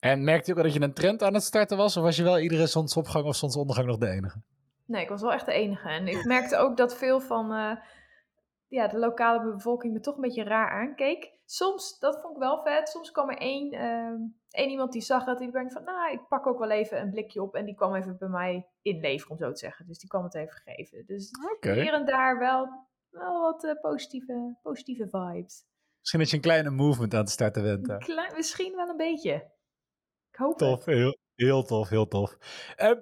En 0.00 0.24
merkte 0.24 0.50
je 0.50 0.56
ook 0.56 0.64
dat 0.64 0.74
je 0.74 0.80
een 0.80 0.94
trend 0.94 1.22
aan 1.22 1.34
het 1.34 1.42
starten 1.42 1.76
was? 1.76 1.96
Of 1.96 2.02
was 2.02 2.16
je 2.16 2.22
wel 2.22 2.38
iedere 2.38 2.66
zonsopgang 2.66 3.24
of 3.24 3.36
zonsondergang 3.36 3.86
nog 3.86 3.98
de 3.98 4.08
enige? 4.08 4.42
Nee, 4.84 5.02
ik 5.02 5.08
was 5.08 5.20
wel 5.20 5.32
echt 5.32 5.46
de 5.46 5.52
enige. 5.52 5.88
En 5.88 6.08
ik 6.08 6.24
merkte 6.24 6.56
ook 6.56 6.76
dat 6.76 6.96
veel 6.96 7.20
van 7.20 7.78
ja, 8.68 8.88
de 8.88 8.98
lokale 8.98 9.52
bevolking 9.52 9.92
me 9.92 10.00
toch 10.00 10.14
een 10.14 10.20
beetje 10.20 10.44
raar 10.44 10.70
aankeek. 10.70 11.34
soms, 11.44 11.98
dat 11.98 12.20
vond 12.20 12.34
ik 12.34 12.42
wel 12.42 12.62
vet, 12.62 12.88
soms 12.88 13.10
kwam 13.10 13.30
er 13.30 13.38
één, 13.38 13.72
ehm, 13.72 14.20
één 14.50 14.70
iemand 14.70 14.92
die 14.92 15.02
zag 15.02 15.24
dat, 15.24 15.38
die 15.38 15.50
denkt 15.50 15.72
van, 15.72 15.84
nou, 15.84 16.12
ik 16.12 16.28
pak 16.28 16.46
ook 16.46 16.58
wel 16.58 16.70
even 16.70 17.00
een 17.00 17.10
blikje 17.10 17.42
op. 17.42 17.54
En 17.54 17.64
die 17.64 17.74
kwam 17.74 17.94
even 17.94 18.18
bij 18.18 18.28
mij 18.28 18.68
inleveren, 18.82 19.30
om 19.30 19.38
zo 19.38 19.52
te 19.52 19.58
zeggen. 19.58 19.86
Dus 19.86 19.98
die 19.98 20.08
kwam 20.08 20.24
het 20.24 20.34
even 20.34 20.62
geven. 20.64 21.06
Dus 21.06 21.30
hier 21.60 21.92
en 21.92 22.04
daar 22.04 22.38
wel, 22.38 22.86
wel 23.10 23.40
wat 23.40 23.64
eh, 23.64 23.80
positieve, 23.80 24.56
positieve 24.62 25.08
vibes. 25.08 25.64
Misschien 25.98 26.20
dat 26.20 26.30
je 26.30 26.36
een 26.36 26.42
kleine 26.42 26.70
movement 26.70 27.14
aan 27.14 27.20
het 27.20 27.30
starten 27.30 27.62
bent. 27.62 28.04
klein, 28.04 28.34
misschien 28.34 28.76
wel 28.76 28.88
een 28.88 28.96
beetje. 28.96 29.32
Ik 30.30 30.36
hoop 30.36 30.48
het. 30.48 30.58
Tof, 30.58 30.84
heel, 30.84 31.16
heel 31.34 31.62
tof, 31.62 31.88
heel 31.88 32.08
tof. 32.08 32.36
Ehm, 32.76 33.00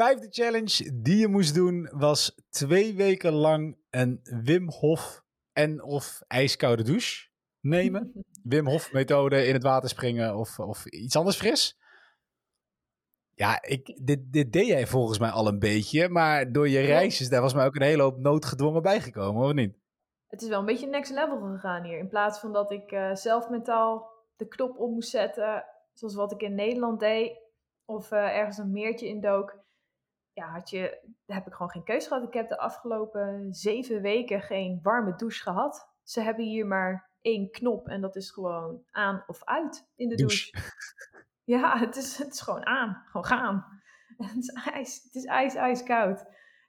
vijfde 0.00 0.28
challenge 0.30 1.00
die 1.02 1.16
je 1.16 1.28
moest 1.28 1.54
doen 1.54 1.88
was 1.92 2.34
twee 2.48 2.94
weken 2.94 3.32
lang 3.32 3.78
een 3.90 4.20
Wim 4.22 4.68
Hof 4.68 5.22
en 5.52 5.82
of 5.82 6.22
ijskoude 6.26 6.82
douche 6.82 7.28
nemen. 7.60 8.12
Wim 8.42 8.66
Hof 8.66 8.92
methode 8.92 9.46
in 9.46 9.54
het 9.54 9.62
water 9.62 9.88
springen 9.88 10.36
of, 10.36 10.58
of 10.58 10.86
iets 10.86 11.16
anders 11.16 11.36
fris. 11.36 11.78
Ja, 13.34 13.62
ik, 13.62 14.06
dit, 14.06 14.32
dit 14.32 14.52
deed 14.52 14.66
jij 14.66 14.86
volgens 14.86 15.18
mij 15.18 15.30
al 15.30 15.46
een 15.46 15.58
beetje, 15.58 16.08
maar 16.08 16.52
door 16.52 16.68
je 16.68 16.80
reisjes, 16.80 17.28
daar 17.28 17.40
was 17.40 17.54
mij 17.54 17.66
ook 17.66 17.74
een 17.74 17.82
hele 17.82 18.02
hoop 18.02 18.18
noodgedwongen 18.18 18.82
bijgekomen, 18.82 19.44
of 19.44 19.52
niet? 19.52 19.78
Het 20.26 20.42
is 20.42 20.48
wel 20.48 20.58
een 20.58 20.66
beetje 20.66 20.86
next 20.86 21.12
level 21.12 21.40
gegaan 21.40 21.84
hier. 21.84 21.98
In 21.98 22.08
plaats 22.08 22.38
van 22.38 22.52
dat 22.52 22.70
ik 22.70 22.92
eh, 22.92 23.14
zelf 23.14 23.48
mentaal 23.48 24.10
de 24.36 24.48
knop 24.48 24.78
om 24.78 24.92
moest 24.92 25.10
zetten, 25.10 25.64
zoals 25.92 26.14
wat 26.14 26.32
ik 26.32 26.42
in 26.42 26.54
Nederland 26.54 27.00
deed, 27.00 27.38
of 27.84 28.10
eh, 28.10 28.36
ergens 28.36 28.58
een 28.58 28.72
meertje 28.72 29.06
indook. 29.06 29.58
Ja, 30.40 30.46
had 30.46 30.70
je, 30.70 30.98
heb 31.26 31.46
ik 31.46 31.52
gewoon 31.52 31.70
geen 31.70 31.84
keus 31.84 32.06
gehad. 32.06 32.22
Ik 32.22 32.34
heb 32.34 32.48
de 32.48 32.58
afgelopen 32.58 33.54
zeven 33.54 34.02
weken 34.02 34.40
geen 34.40 34.80
warme 34.82 35.14
douche 35.16 35.42
gehad. 35.42 35.88
Ze 36.02 36.20
hebben 36.20 36.44
hier 36.44 36.66
maar 36.66 37.10
één 37.20 37.50
knop 37.50 37.88
en 37.88 38.00
dat 38.00 38.16
is 38.16 38.30
gewoon 38.30 38.82
aan 38.90 39.24
of 39.26 39.44
uit 39.44 39.88
in 39.96 40.08
de 40.08 40.14
douche. 40.14 40.50
Douche. 40.52 40.74
Ja, 41.44 41.78
het 41.78 41.96
is, 41.96 42.18
het 42.18 42.32
is 42.32 42.40
gewoon 42.40 42.66
aan. 42.66 43.02
Gewoon 43.06 43.26
gaan. 43.26 43.64
Het 44.16 44.36
is 44.36 44.48
ijs. 44.48 45.02
Het 45.02 45.14
is 45.14 45.24
ijs, 45.24 45.54
ijskoud. 45.54 46.24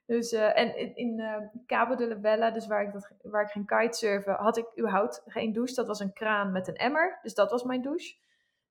Dus, 0.06 0.32
eh, 0.32 0.58
en 0.58 0.76
in, 0.76 0.96
in 0.96 1.20
eh, 1.20 1.36
Cabo 1.66 1.94
de 1.94 2.08
la 2.08 2.16
Bella, 2.16 2.50
dus 2.50 2.66
waar 2.66 2.82
ik, 2.82 2.92
dat, 2.92 3.12
waar 3.22 3.42
ik 3.42 3.50
ging 3.50 3.66
kitesurfen, 3.66 4.34
had 4.34 4.56
ik 4.56 4.66
überhaupt 4.78 5.22
geen 5.26 5.52
douche. 5.52 5.74
Dat 5.74 5.86
was 5.86 6.00
een 6.00 6.12
kraan 6.12 6.52
met 6.52 6.68
een 6.68 6.76
emmer. 6.76 7.18
Dus 7.22 7.34
dat 7.34 7.50
was 7.50 7.62
mijn 7.62 7.82
douche. 7.82 8.16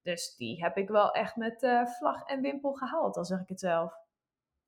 Dus 0.02 0.36
die 0.36 0.64
heb 0.64 0.78
ik 0.78 0.90
wel 0.90 1.12
echt 1.12 1.36
met 1.36 1.64
eh, 1.64 1.86
vlag 1.86 2.24
en 2.24 2.42
wimpel 2.42 2.74
gehaald, 2.74 3.18
al 3.18 3.26
zeg 3.26 3.40
ik 3.40 3.50
het 3.50 3.60
zelf. 3.60 4.01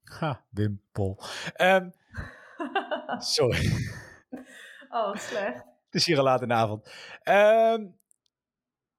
Ha, 0.04 0.44
Wim 0.50 0.82
Pol. 0.92 1.20
Ehm, 1.54 1.89
sorry. 3.36 3.72
oh, 4.89 5.06
wat 5.06 5.22
slecht. 5.22 5.58
Het 5.86 6.02
is 6.02 6.06
hier 6.06 6.18
al 6.18 6.24
laat 6.24 6.42
in 6.42 6.48
de 6.48 6.54
avond. 6.54 6.89
Ehm, 7.22 7.86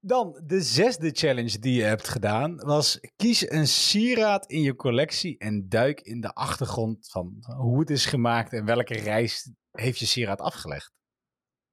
dan, 0.01 0.41
de 0.45 0.61
zesde 0.61 1.11
challenge 1.11 1.59
die 1.59 1.75
je 1.75 1.83
hebt 1.83 2.09
gedaan 2.09 2.57
was... 2.57 3.01
kies 3.17 3.51
een 3.51 3.67
sieraad 3.67 4.47
in 4.47 4.61
je 4.61 4.75
collectie 4.75 5.39
en 5.39 5.69
duik 5.69 6.01
in 6.01 6.21
de 6.21 6.33
achtergrond 6.33 7.09
van 7.11 7.45
hoe 7.57 7.81
het 7.81 7.91
is 7.91 8.07
gemaakt... 8.07 8.53
en 8.53 8.65
welke 8.65 8.95
reis 8.95 9.51
heeft 9.71 9.99
je 9.99 10.07
sieraad 10.07 10.41
afgelegd. 10.41 10.93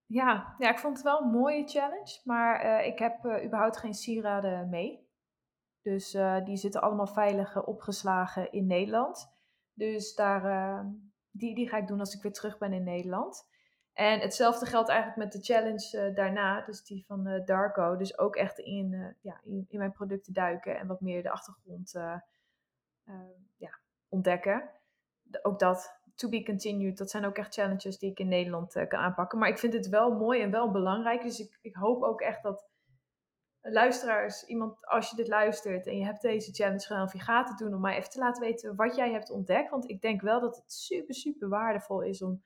Ja, 0.06 0.56
ja, 0.58 0.70
ik 0.70 0.80
vond 0.80 0.96
het 0.96 1.06
wel 1.06 1.22
een 1.22 1.30
mooie 1.30 1.68
challenge, 1.68 2.20
maar 2.24 2.60
eh, 2.60 2.88
ik 2.88 3.00
heb 3.00 3.26
eh, 3.26 3.46
überhaupt 3.46 3.78
geen 3.78 3.94
sieraden 3.94 4.70
mee. 4.70 5.10
Dus 5.82 6.14
eh, 6.14 6.44
die 6.46 6.58
zitten 6.58 6.82
allemaal 6.82 7.08
veilig 7.08 7.56
eh, 7.56 7.68
opgeslagen 7.68 8.52
in 8.52 8.68
Nederland. 8.68 9.30
Dus 9.74 10.16
daar, 10.16 10.46
eh, 10.46 10.86
die, 11.32 11.56
die 11.56 11.70
ga 11.70 11.78
ik 11.78 11.88
doen 11.88 12.00
als 12.00 12.16
ik 12.16 12.22
weer 12.22 12.34
terug 12.34 12.58
ben 12.58 12.74
in 12.74 12.84
Nederland. 12.84 13.50
En 13.94 14.20
hetzelfde 14.20 14.66
geldt 14.66 14.90
eigenlijk 14.90 15.20
met 15.20 15.32
de 15.32 15.54
challenge 15.54 15.98
eh, 15.98 16.16
daarna, 16.16 16.62
dus 16.66 16.84
die 16.84 17.06
van 17.06 17.42
Darko. 17.46 17.96
Dus 17.96 18.18
ook 18.18 18.36
echt 18.36 18.60
in, 18.60 19.16
ja, 19.22 19.40
in, 19.44 19.66
in 19.68 19.78
mijn 19.78 19.92
producten 19.92 20.34
duiken 20.34 20.80
en 20.80 20.88
wat 20.88 21.02
meer 21.02 21.24
de 21.24 21.30
achtergrond 21.32 21.96
eh, 21.96 22.20
eh, 23.04 23.16
ja, 23.58 23.80
ontdekken. 24.10 24.70
De- 25.22 25.44
ook 25.44 25.60
dat, 25.60 26.00
to 26.16 26.30
be 26.30 26.44
continued, 26.44 26.98
dat 26.98 27.10
zijn 27.10 27.26
ook 27.26 27.38
echt 27.38 27.54
challenges 27.54 27.98
die 27.98 28.12
ik 28.12 28.20
in 28.20 28.28
Nederland 28.28 28.74
kan 28.88 29.00
aanpakken. 29.00 29.40
Maar 29.40 29.50
ik 29.50 29.58
vind 29.58 29.74
het 29.74 29.90
wel 29.90 30.12
mooi 30.12 30.42
en 30.42 30.52
wel 30.52 30.72
belangrijk. 30.72 31.22
Dus 31.22 31.40
ik, 31.40 31.60
ik 31.62 31.76
hoop 31.76 32.04
ook 32.04 32.22
echt 32.22 32.44
dat 32.44 32.66
luisteraars, 33.62 34.44
iemand, 34.44 34.88
als 34.88 35.10
je 35.10 35.16
dit 35.16 35.28
luistert 35.28 35.88
en 35.88 35.98
je 35.98 36.06
hebt 36.06 36.22
deze 36.22 36.54
challenge 36.54 36.86
gedaan 36.86 37.06
of 37.06 37.14
je 37.14 37.20
gaat 37.20 37.50
het 37.50 37.58
doen, 37.58 37.74
om 37.74 37.82
mij 37.82 37.98
even 37.98 38.10
te 38.10 38.20
laten 38.20 38.42
weten 38.42 38.76
wat 38.76 38.96
jij 38.96 39.12
hebt 39.12 39.32
ontdekt. 39.32 39.70
Want 39.70 39.90
ik 39.90 40.02
denk 40.02 40.22
wel 40.22 40.40
dat 40.42 40.56
het 40.56 40.72
super, 40.74 41.16
super 41.16 41.50
waardevol 41.50 42.02
is 42.02 42.22
om 42.22 42.44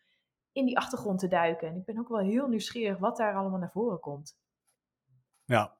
in 0.51 0.65
die 0.65 0.77
achtergrond 0.77 1.19
te 1.19 1.27
duiken. 1.27 1.67
En 1.67 1.75
ik 1.75 1.85
ben 1.85 1.99
ook 1.99 2.09
wel 2.09 2.19
heel 2.19 2.47
nieuwsgierig 2.47 2.97
wat 2.97 3.17
daar 3.17 3.35
allemaal 3.35 3.59
naar 3.59 3.71
voren 3.71 3.99
komt. 3.99 4.37
Ja. 5.45 5.77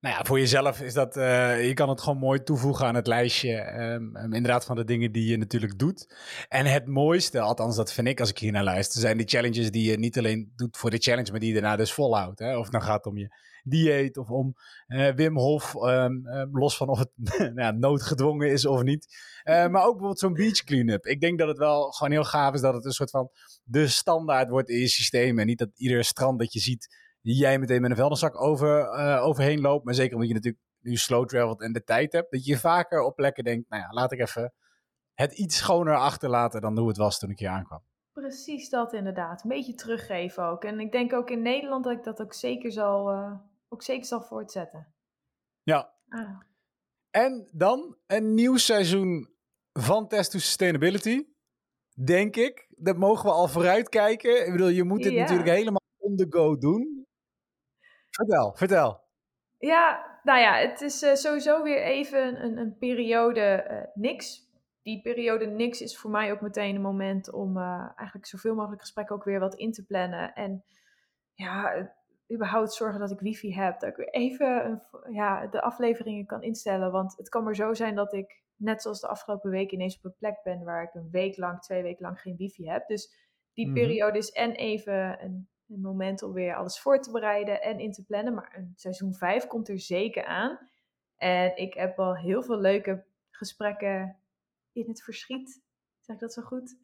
Nou 0.00 0.14
ja, 0.14 0.24
voor 0.24 0.38
jezelf 0.38 0.80
is 0.80 0.94
dat... 0.94 1.16
eh, 1.16 1.66
je 1.66 1.74
kan 1.74 1.88
het 1.88 2.00
gewoon 2.00 2.18
mooi 2.18 2.42
toevoegen 2.42 2.86
aan 2.86 2.94
het 2.94 3.06
lijstje. 3.06 3.54
ehm, 3.54 4.16
ehm, 4.16 4.32
inderdaad 4.32 4.64
van 4.64 4.76
de 4.76 4.84
dingen 4.84 5.12
die 5.12 5.30
je 5.30 5.36
natuurlijk 5.36 5.78
doet. 5.78 6.14
En 6.48 6.66
het 6.66 6.86
mooiste, 6.86 7.40
althans 7.40 7.76
dat 7.76 7.92
vind 7.92 8.08
ik 8.08 8.20
als 8.20 8.30
ik 8.30 8.38
hier 8.38 8.52
naar 8.52 8.64
luister... 8.64 9.00
zijn 9.00 9.16
die 9.16 9.28
challenges 9.28 9.70
die 9.70 9.90
je 9.90 9.98
niet 9.98 10.18
alleen 10.18 10.52
doet 10.56 10.76
voor 10.76 10.90
de 10.90 10.98
challenge... 10.98 11.30
maar 11.30 11.40
die 11.40 11.48
je 11.54 11.60
daarna 11.60 11.76
dus 11.76 11.92
volhoudt. 11.92 12.38
Hè? 12.38 12.56
Of 12.56 12.62
het 12.62 12.72
nou 12.72 12.84
gaat 12.84 13.06
om 13.06 13.16
je 13.16 13.28
dieet 13.68 14.16
of 14.16 14.30
om 14.30 14.54
eh, 14.86 15.14
Wim 15.14 15.36
Hof... 15.36 15.74
ehm, 15.74 16.26
ehm, 16.26 16.48
los 16.56 16.76
van 16.76 16.88
of 16.88 16.98
het 16.98 17.10
nou 17.54 17.76
noodgedwongen 17.76 18.50
is 18.50 18.66
of 18.66 18.82
niet. 18.82 19.06
Eh, 19.42 19.54
maar 19.54 19.82
ook 19.82 19.90
bijvoorbeeld 19.90 20.18
zo'n 20.18 20.32
beach 20.32 20.64
cleanup. 20.64 21.06
Ik 21.06 21.20
denk 21.20 21.38
dat 21.38 21.48
het 21.48 21.58
wel 21.58 21.90
gewoon 21.90 22.12
heel 22.12 22.24
gaaf 22.24 22.54
is... 22.54 22.60
dat 22.60 22.74
het 22.74 22.84
een 22.84 22.92
soort 22.92 23.10
van 23.10 23.30
de 23.62 23.86
standaard 23.86 24.48
wordt 24.48 24.68
in 24.68 24.78
je 24.78 24.88
systeem... 24.88 25.38
en 25.38 25.46
niet 25.46 25.58
dat 25.58 25.70
ieder 25.74 26.04
strand 26.04 26.38
dat 26.38 26.52
je 26.52 26.60
ziet 26.60 27.06
jij 27.20 27.58
meteen 27.58 27.80
met 27.80 27.90
een 27.90 27.96
vuilniszak 27.96 28.40
over, 28.40 28.80
eh, 28.80 29.24
overheen 29.24 29.60
loopt. 29.60 29.84
Maar 29.84 29.94
zeker 29.94 30.14
omdat 30.14 30.28
je 30.28 30.34
natuurlijk 30.34 30.64
nu 30.80 30.96
slow 30.96 31.26
travelt 31.26 31.62
en 31.62 31.72
de 31.72 31.84
tijd 31.84 32.12
hebt. 32.12 32.30
Dat 32.30 32.44
je 32.44 32.58
vaker 32.58 33.02
op 33.02 33.16
plekken 33.16 33.44
denkt, 33.44 33.70
nou 33.70 33.82
ja, 33.82 33.88
laat 33.90 34.12
ik 34.12 34.20
even 34.20 34.52
het 35.14 35.32
iets 35.32 35.56
schoner 35.56 35.96
achterlaten 35.96 36.60
dan 36.60 36.78
hoe 36.78 36.88
het 36.88 36.96
was 36.96 37.18
toen 37.18 37.30
ik 37.30 37.38
hier 37.38 37.48
aankwam. 37.48 37.82
Precies 38.12 38.70
dat 38.70 38.92
inderdaad. 38.92 39.42
Een 39.42 39.48
beetje 39.48 39.74
teruggeven 39.74 40.44
ook. 40.44 40.64
En 40.64 40.80
ik 40.80 40.92
denk 40.92 41.12
ook 41.12 41.30
in 41.30 41.42
Nederland 41.42 41.84
dat 41.84 41.92
ik 41.92 42.04
dat 42.04 42.20
ook 42.20 42.34
zeker 42.34 42.72
zal, 42.72 43.08
ook 43.68 43.82
zeker 43.82 44.04
zal 44.06 44.20
voortzetten. 44.20 44.94
Ja. 45.62 45.94
Ah. 46.08 46.40
En 47.10 47.48
dan 47.52 47.96
een 48.06 48.34
nieuw 48.34 48.56
seizoen 48.56 49.36
van 49.72 50.08
Test 50.08 50.30
to 50.30 50.38
Sustainability. 50.38 51.26
Denk 52.04 52.36
ik. 52.36 52.66
Dat 52.68 52.96
mogen 52.96 53.24
we 53.24 53.30
al 53.30 53.48
vooruitkijken. 53.48 54.46
Ik 54.46 54.52
bedoel, 54.52 54.68
je 54.68 54.84
moet 54.84 55.02
dit 55.02 55.12
Ja. 55.12 55.20
natuurlijk 55.20 55.48
helemaal 55.48 55.80
on 55.96 56.16
the 56.16 56.26
go 56.30 56.58
doen. 56.58 57.06
Vertel, 58.10 58.54
vertel. 58.56 59.00
Ja, 59.58 60.06
nou 60.22 60.40
ja, 60.40 60.54
het 60.56 60.80
is 60.80 61.02
eh, 61.02 61.14
sowieso 61.14 61.62
weer 61.62 61.82
even 61.82 62.44
een, 62.44 62.56
een 62.56 62.76
periode 62.78 63.40
eh, 63.40 63.86
niks. 63.94 64.46
Die 64.82 65.00
periode 65.02 65.46
niks 65.46 65.80
is 65.80 65.98
voor 65.98 66.10
mij 66.10 66.32
ook 66.32 66.40
meteen 66.40 66.74
een 66.74 66.80
moment 66.80 67.32
om 67.32 67.56
eh, 67.56 67.90
eigenlijk 67.96 68.26
zoveel 68.26 68.54
mogelijk 68.54 68.80
gesprekken 68.80 69.16
ook 69.16 69.24
weer 69.24 69.40
wat 69.40 69.54
in 69.54 69.72
te 69.72 69.84
plannen. 69.84 70.34
En 70.34 70.64
ja, 71.34 71.92
überhaupt 72.32 72.72
zorgen 72.72 73.00
dat 73.00 73.10
ik 73.10 73.20
wifi 73.20 73.54
heb. 73.54 73.80
Dat 73.80 73.90
ik 73.90 73.96
weer 73.96 74.08
even 74.10 74.64
een, 74.66 75.12
ja, 75.14 75.46
de 75.46 75.60
afleveringen 75.62 76.26
kan 76.26 76.42
instellen. 76.42 76.92
Want 76.92 77.16
het 77.16 77.28
kan 77.28 77.44
maar 77.44 77.54
zo 77.54 77.74
zijn 77.74 77.94
dat 77.94 78.12
ik, 78.12 78.42
net 78.56 78.82
zoals 78.82 79.00
de 79.00 79.08
afgelopen 79.08 79.50
week, 79.50 79.70
ineens 79.72 79.96
op 79.96 80.04
een 80.04 80.14
plek 80.18 80.40
ben 80.42 80.64
waar 80.64 80.82
ik 80.82 80.94
een 80.94 81.10
week 81.10 81.36
lang, 81.36 81.60
twee 81.60 81.82
weken 81.82 82.02
lang 82.02 82.20
geen 82.20 82.36
wifi 82.36 82.68
heb. 82.70 82.86
Dus 82.86 83.26
die 83.52 83.66
Mhm. 83.66 83.74
periode 83.74 84.18
is 84.18 84.30
en 84.30 84.52
even 84.52 85.22
een, 85.24 85.48
een 85.68 85.80
moment 85.80 86.22
om 86.22 86.32
weer 86.32 86.54
alles 86.54 86.80
voor 86.80 87.00
te 87.00 87.10
bereiden 87.10 87.62
en 87.62 87.78
in 87.78 87.92
te 87.92 88.04
plannen. 88.04 88.34
Maar 88.34 88.52
een 88.56 88.72
seizoen 88.76 89.14
5 89.14 89.46
komt 89.46 89.68
er 89.68 89.80
zeker 89.80 90.24
aan. 90.24 90.58
En 91.16 91.56
ik 91.56 91.74
heb 91.74 91.98
al 91.98 92.16
heel 92.16 92.42
veel 92.42 92.58
leuke 92.60 93.04
gesprekken 93.30 94.20
in 94.72 94.88
het 94.88 95.02
verschiet. 95.02 95.62
Zeg 96.00 96.14
ik 96.14 96.20
dat 96.20 96.32
zo 96.32 96.42
goed? 96.42 96.76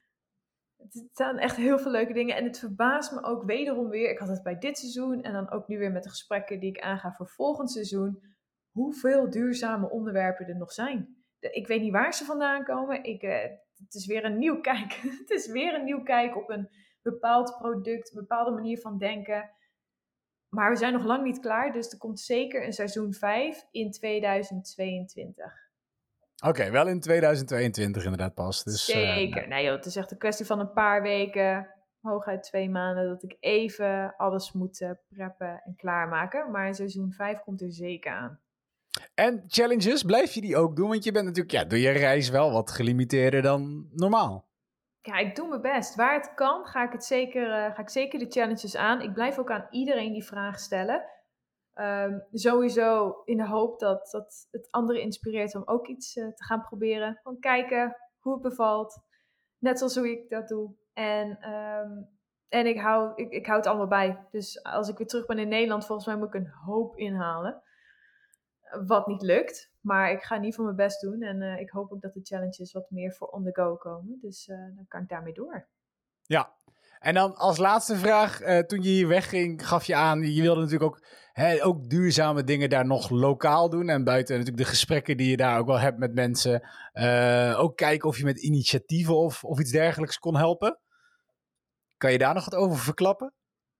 Het 0.77 1.09
staan 1.13 1.39
echt 1.39 1.57
heel 1.57 1.79
veel 1.79 1.91
leuke 1.91 2.13
dingen. 2.13 2.37
En 2.37 2.45
het 2.45 2.59
verbaast 2.59 3.13
me 3.13 3.23
ook 3.23 3.45
wederom 3.45 3.89
weer. 3.89 4.11
Ik 4.11 4.19
had 4.19 4.29
het 4.29 4.43
bij 4.43 4.59
dit 4.59 4.79
seizoen 4.79 5.23
en 5.23 5.33
dan 5.33 5.51
ook 5.51 5.69
nu 5.69 5.79
weer 5.79 5.93
met 5.93 6.03
de 6.03 6.09
gesprekken 6.09 6.61
die 6.61 6.71
ik 6.71 6.81
aanga 6.81 7.13
voor 7.13 7.29
volgend 7.29 7.71
seizoen. 7.71 8.23
Hoeveel 8.71 9.31
duurzame 9.31 9.91
onderwerpen 9.91 10.47
er 10.47 10.57
nog 10.57 10.73
zijn. 10.73 11.25
Ik 11.41 11.67
weet 11.67 11.81
niet 11.81 11.93
waar 11.93 12.15
ze 12.15 12.25
vandaan 12.25 12.65
komen. 12.65 13.05
Ik, 13.05 13.23
eh, 13.23 13.51
het 13.79 13.95
is 13.95 14.07
weer 14.07 14.25
een 14.25 14.39
nieuw 14.39 14.61
kijk. 14.61 14.93
het 15.23 15.31
is 15.31 15.47
weer 15.47 15.75
een 15.75 15.85
nieuw 15.85 16.03
kijk 16.03 16.37
op 16.37 16.51
een 16.51 16.69
bepaald 17.03 17.57
product, 17.59 18.11
een 18.11 18.21
bepaalde 18.21 18.51
manier 18.51 18.79
van 18.79 18.99
denken. 18.99 19.51
Maar 20.49 20.71
we 20.71 20.77
zijn 20.77 20.93
nog 20.93 21.05
lang 21.05 21.25
niet 21.25 21.41
klaar, 21.41 21.73
dus 21.73 21.93
er 21.93 21.99
komt 21.99 22.21
zeker 22.21 22.65
een 22.65 22.73
seizoen 22.73 23.13
5 23.13 23.67
in 23.71 23.91
2022. 23.91 25.63
Oké, 26.47 26.70
wel 26.70 26.88
in 26.88 27.01
2022 27.01 28.05
inderdaad 28.05 28.35
pas. 28.35 28.64
Dus, 28.64 28.90
eh, 28.90 29.14
zeker. 29.14 29.49
nee 29.49 29.64
joh, 29.64 29.75
het 29.75 29.87
is 29.87 29.97
echt 29.97 30.11
een 30.11 30.18
kwestie 30.18 30.47
van 30.47 30.61
een 30.61 30.73
paar 30.73 31.03
weken, 31.03 31.68
hooguit 32.01 32.42
twee 32.42 32.70
maanden, 32.70 33.09
dat 33.09 33.23
ik 33.23 33.37
even 33.40 34.14
alles 34.16 34.53
moet 34.53 34.81
eh, 34.81 34.90
preppen 35.09 35.62
en 35.64 35.77
klaarmaken. 35.77 36.51
Maar 36.51 36.75
seizoen 36.75 37.12
5 37.12 37.40
komt 37.40 37.61
er 37.61 37.73
zeker 37.73 38.12
aan. 38.12 38.40
En 39.14 39.44
challenges, 39.47 40.03
blijf 40.03 40.33
je 40.33 40.40
die 40.40 40.57
ook 40.57 40.77
doen? 40.77 40.88
Want 40.88 41.05
je 41.05 41.12
bent 41.12 41.25
natuurlijk 41.25 41.55
ja, 41.55 41.64
door 41.64 41.79
je 41.79 41.90
reis 41.90 42.29
wel 42.29 42.53
wat 42.53 42.70
gelimiteerder 42.70 43.42
dan 43.42 43.88
normaal. 43.92 44.53
Ja, 45.01 45.18
ik 45.18 45.37
doe 45.37 45.49
mijn 45.49 45.61
best. 45.61 45.94
Waar 45.94 46.14
het 46.14 46.35
kan, 46.35 46.66
ga 46.66 46.85
ik, 46.85 46.92
het 46.92 47.05
zeker, 47.05 47.51
eh, 47.51 47.75
ga 47.75 47.81
ik 47.81 47.88
zeker 47.88 48.18
de 48.18 48.31
challenges 48.31 48.77
aan. 48.77 49.01
Ik 49.01 49.12
blijf 49.12 49.38
ook 49.38 49.51
aan 49.51 49.66
iedereen 49.70 50.12
die 50.12 50.25
vragen 50.25 50.61
stellen. 50.61 51.05
Ehm, 51.75 52.19
sowieso 52.33 53.23
in 53.25 53.37
de 53.37 53.47
hoop 53.47 53.79
dat, 53.79 54.09
dat 54.11 54.49
het 54.51 54.69
anderen 54.71 55.03
inspireert 55.03 55.55
om 55.55 55.63
ook 55.65 55.87
iets 55.87 56.17
eh, 56.17 56.27
te 56.27 56.45
gaan 56.45 56.63
proberen. 56.63 57.21
Gewoon 57.23 57.39
kijken 57.39 57.97
hoe 58.19 58.33
het 58.33 58.43
bevalt. 58.43 59.01
Net 59.59 59.79
zoals 59.79 59.95
hoe 59.95 60.11
ik 60.11 60.29
dat 60.29 60.49
doe. 60.49 60.75
En, 60.93 61.39
ehm, 61.41 61.91
en 62.49 62.67
ik, 62.67 62.81
hou, 62.81 63.13
ik, 63.15 63.31
ik 63.31 63.47
hou 63.47 63.59
het 63.59 63.67
allemaal 63.67 63.87
bij. 63.87 64.27
Dus 64.31 64.63
als 64.63 64.89
ik 64.89 64.99
weer 64.99 65.07
terug 65.07 65.27
ben 65.27 65.39
in 65.39 65.49
Nederland, 65.49 65.87
volgens 65.87 66.07
mij 66.07 66.17
moet 66.17 66.35
ik 66.35 66.35
een 66.35 66.53
hoop 66.65 66.97
inhalen. 66.97 67.63
Wat 68.87 69.07
niet 69.07 69.23
lukt. 69.23 69.73
Maar 69.81 70.11
ik 70.11 70.23
ga 70.23 70.35
in 70.35 70.43
ieder 70.45 70.55
geval 70.55 70.75
mijn 70.75 70.89
best 70.89 71.01
doen. 71.01 71.23
En 71.23 71.43
eh, 71.43 71.61
ik 71.61 71.71
hoop 71.71 71.93
ook 71.93 72.01
dat 72.01 72.15
de 72.15 72.21
challenges 72.23 72.73
wat 72.73 72.91
meer 72.91 73.13
voor 73.13 73.29
on 73.29 73.45
the 73.45 73.55
go 73.55 73.77
komen. 73.77 74.19
Dus 74.21 74.49
eh, 74.49 74.57
dan 74.57 74.85
kan 74.89 75.03
ik 75.03 75.09
daarmee 75.09 75.35
door. 75.35 75.67
Ja. 76.23 76.53
En 76.99 77.15
dan 77.15 77.35
als 77.35 77.59
laatste 77.59 77.97
vraag. 77.97 78.39
toen 78.67 78.83
je 78.83 78.89
hier 78.89 79.09
wegging, 79.09 79.67
gaf 79.67 79.85
je 79.85 79.95
aan, 79.95 80.23
je 80.23 80.43
wilde 80.43 80.61
natuurlijk 80.61 80.95
ook, 80.95 81.03
ook 81.62 81.88
duurzame 81.88 82.44
dingen 82.44 82.68
daar 82.68 82.87
nog 82.87 83.11
lokaal 83.11 83.70
doen. 83.70 83.88
En 83.88 84.05
buiten 84.05 84.37
natuurlijk 84.37 84.64
de 84.64 84.70
gesprekken 84.70 85.16
die 85.16 85.31
je 85.31 85.37
daar 85.37 85.59
ook 85.59 85.66
wel 85.66 85.79
hebt 85.79 85.99
met 85.99 86.14
mensen. 86.14 86.68
eh, 86.92 87.57
ook 87.59 87.77
kijken 87.77 88.09
of 88.09 88.18
je 88.18 88.25
met 88.25 88.42
initiatieven 88.42 89.16
of, 89.16 89.44
of 89.44 89.61
iets 89.61 89.70
dergelijks 89.70 90.18
kon 90.18 90.37
helpen. 90.37 90.79
Kan 91.97 92.12
je 92.12 92.18
daar 92.18 92.35
nog 92.35 92.44
wat 92.44 92.55
over 92.61 92.79
verklappen? 92.79 93.33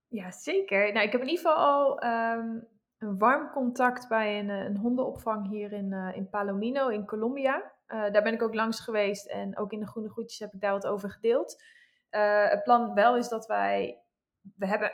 Ja, 0.09 0.31
zeker. 0.31 0.93
Nou, 0.93 1.07
ik 1.07 1.13
heb 1.13 1.21
in 1.21 1.29
ieder 1.29 1.45
geval 1.45 1.65
al 1.65 1.99
ehm, 1.99 2.49
een 2.99 3.19
warm 3.19 3.51
contact 3.51 4.09
bij 4.09 4.39
een, 4.39 4.51
eh, 4.51 4.65
een 4.65 4.77
hondenopvang 4.77 5.49
hier 5.49 5.73
in, 5.73 5.93
eh, 5.93 6.17
in 6.17 6.29
Palomino 6.29 6.89
in 6.89 7.07
Colombia. 7.07 7.73
Daar 7.87 8.23
ben 8.23 8.33
ik 8.33 8.43
ook 8.43 8.55
langs 8.55 8.81
geweest 8.81 9.27
en 9.27 9.59
ook 9.59 9.73
in 9.73 9.81
de 9.81 9.87
Groene 9.87 10.11
Groetjes 10.11 10.39
heb 10.39 10.53
ik 10.53 10.61
daar 10.61 10.73
wat 10.73 10.87
over 10.87 11.11
gedeeld. 11.11 11.63
Eh, 12.15 12.49
het 12.49 12.63
plan 12.63 12.95
wel 12.95 13.17
is 13.17 13.29
dat 13.29 13.47
wij, 13.47 14.03
we 14.57 14.67
hebben 14.67 14.93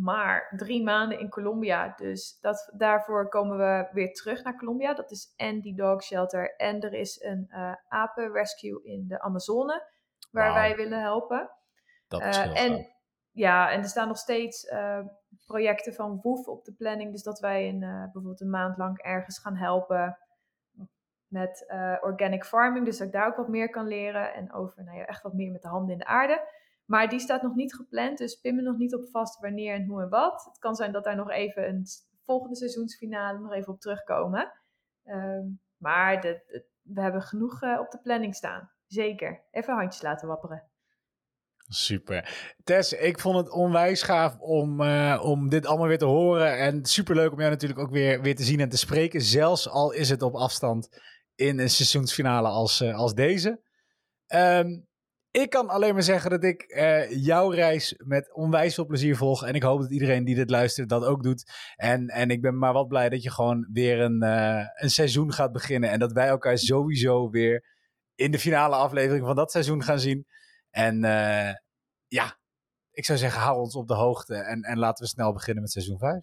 maar 0.00 0.52
drie 0.56 0.82
maanden 0.82 1.18
in 1.18 1.28
Colombia, 1.28 1.92
dus 1.96 2.38
dat, 2.40 2.72
daarvoor 2.76 3.28
komen 3.28 3.56
we 3.56 3.88
weer 3.92 4.12
terug 4.12 4.44
naar 4.44 4.56
Colombia. 4.56 4.94
Dat 4.94 5.10
is 5.10 5.34
en 5.36 5.60
die 5.60 5.74
dog 5.74 6.02
shelter 6.02 6.56
en 6.56 6.80
er 6.80 6.92
is 6.92 7.22
een 7.22 7.46
eh 7.48 7.74
apenrescue 7.88 8.82
in 8.82 9.06
de 9.08 9.20
Amazone 9.20 9.88
waar 10.30 10.52
wij 10.52 10.76
willen 10.76 11.00
helpen. 11.00 11.50
Dat 12.08 12.20
Eh, 12.20 12.62
en 12.62 12.86
ja, 13.30 13.70
en 13.70 13.78
er 13.78 13.88
staan 13.88 14.08
nog 14.08 14.18
steeds 14.18 14.64
eh, 14.64 15.00
projecten 15.46 15.94
van 15.94 16.18
WOEF 16.22 16.46
op 16.46 16.64
de 16.64 16.72
planning. 16.72 17.12
Dus 17.12 17.22
dat 17.22 17.40
wij 17.40 17.68
een, 17.68 17.80
bijvoorbeeld 17.80 18.40
een 18.40 18.50
maand 18.50 18.76
lang 18.76 18.98
ergens 18.98 19.38
gaan 19.38 19.56
helpen 19.56 20.18
met 21.26 21.64
organic 22.00 22.44
farming. 22.44 22.84
Dus 22.84 22.98
dat 22.98 23.06
ik 23.06 23.12
daar 23.12 23.26
ook 23.26 23.36
wat 23.36 23.48
meer 23.48 23.70
kan 23.70 23.86
leren. 23.86 24.34
En 24.34 24.52
over 24.52 24.84
nou 24.84 24.98
ja, 24.98 25.04
echt 25.04 25.22
wat 25.22 25.32
meer 25.32 25.50
met 25.50 25.62
de 25.62 25.68
handen 25.68 25.92
in 25.92 25.98
de 25.98 26.06
aarde. 26.06 26.58
Maar 26.90 27.08
die 27.08 27.20
staat 27.20 27.42
nog 27.42 27.54
niet 27.54 27.74
gepland. 27.74 28.18
Dus 28.18 28.34
pin 28.34 28.62
nog 28.62 28.76
niet 28.76 28.94
op 28.94 29.08
vast 29.10 29.40
wanneer 29.40 29.74
en 29.74 29.86
hoe 29.86 30.02
en 30.02 30.08
wat. 30.08 30.44
Het 30.44 30.58
kan 30.58 30.74
zijn 30.74 30.92
dat 30.92 31.04
daar 31.04 31.16
nog 31.16 31.30
even 31.30 31.68
een 31.68 31.86
volgende 32.24 32.56
seizoensfinale 32.56 33.38
nog 33.38 33.52
even 33.52 33.72
op 33.72 33.80
terugkomen. 33.80 34.52
Ehm, 35.04 35.44
maar 35.76 36.20
de, 36.20 36.64
we 36.82 37.00
hebben 37.00 37.22
genoeg 37.22 37.62
eh, 37.62 37.78
op 37.80 37.90
de 37.90 37.98
planning 38.02 38.34
staan. 38.34 38.70
Zeker. 38.86 39.42
Even 39.50 39.74
handjes 39.74 40.02
laten 40.02 40.28
wapperen. 40.28 40.70
Super. 41.68 42.54
Tess, 42.64 42.92
ik 42.92 43.20
vond 43.20 43.36
het 43.36 43.50
onwijs 43.50 44.02
gaaf 44.02 44.38
om, 44.38 44.80
eh, 44.80 45.20
om 45.24 45.48
dit 45.48 45.66
allemaal 45.66 45.88
weer 45.88 45.98
te 45.98 46.04
horen. 46.04 46.58
En 46.58 46.84
superleuk 46.84 47.32
om 47.32 47.38
jou 47.38 47.50
natuurlijk 47.50 47.80
ook 47.80 47.90
weer, 47.90 48.20
weer 48.20 48.36
te 48.36 48.44
zien 48.44 48.60
en 48.60 48.68
te 48.68 48.78
spreken. 48.78 49.20
Zelfs 49.20 49.68
al 49.68 49.92
is 49.92 50.10
het 50.10 50.22
op 50.22 50.34
afstand 50.34 50.88
in 51.34 51.58
een 51.58 51.70
seizoensfinale 51.70 52.48
als, 52.48 52.80
eh, 52.80 52.94
als 52.94 53.14
deze. 53.14 53.60
Ehm, 54.26 54.80
ik 55.30 55.50
kan 55.50 55.68
alleen 55.68 55.94
maar 55.94 56.02
zeggen 56.02 56.30
dat 56.30 56.44
ik 56.44 56.62
eh, 56.62 57.10
jouw 57.10 57.50
reis 57.50 57.94
met 58.04 58.34
onwijs 58.34 58.74
veel 58.74 58.86
plezier 58.86 59.16
volg. 59.16 59.44
En 59.44 59.54
ik 59.54 59.62
hoop 59.62 59.80
dat 59.80 59.90
iedereen 59.90 60.24
die 60.24 60.34
dit 60.34 60.50
luistert 60.50 60.88
dat 60.88 61.04
ook 61.04 61.22
doet. 61.22 61.52
En, 61.76 62.08
en 62.08 62.30
ik 62.30 62.40
ben 62.40 62.58
maar 62.58 62.72
wat 62.72 62.88
blij 62.88 63.08
dat 63.08 63.22
je 63.22 63.30
gewoon 63.30 63.68
weer 63.72 64.00
een, 64.00 64.22
eh, 64.22 64.66
een 64.74 64.90
seizoen 64.90 65.32
gaat 65.32 65.52
beginnen. 65.52 65.90
En 65.90 65.98
dat 65.98 66.12
wij 66.12 66.28
elkaar 66.28 66.58
sowieso 66.58 67.30
weer 67.30 67.64
in 68.14 68.30
de 68.30 68.38
finale 68.38 68.76
aflevering 68.76 69.26
van 69.26 69.36
dat 69.36 69.50
seizoen 69.50 69.82
gaan 69.82 69.98
zien. 69.98 70.26
En 70.70 71.04
eh, 71.04 71.54
ja, 72.06 72.38
ik 72.90 73.04
zou 73.04 73.18
zeggen, 73.18 73.40
hou 73.40 73.58
ons 73.58 73.76
op 73.76 73.88
de 73.88 73.94
hoogte. 73.94 74.34
En, 74.34 74.62
en 74.62 74.78
laten 74.78 75.04
we 75.04 75.10
snel 75.10 75.32
beginnen 75.32 75.62
met 75.62 75.72
seizoen 75.72 75.98
5. 75.98 76.22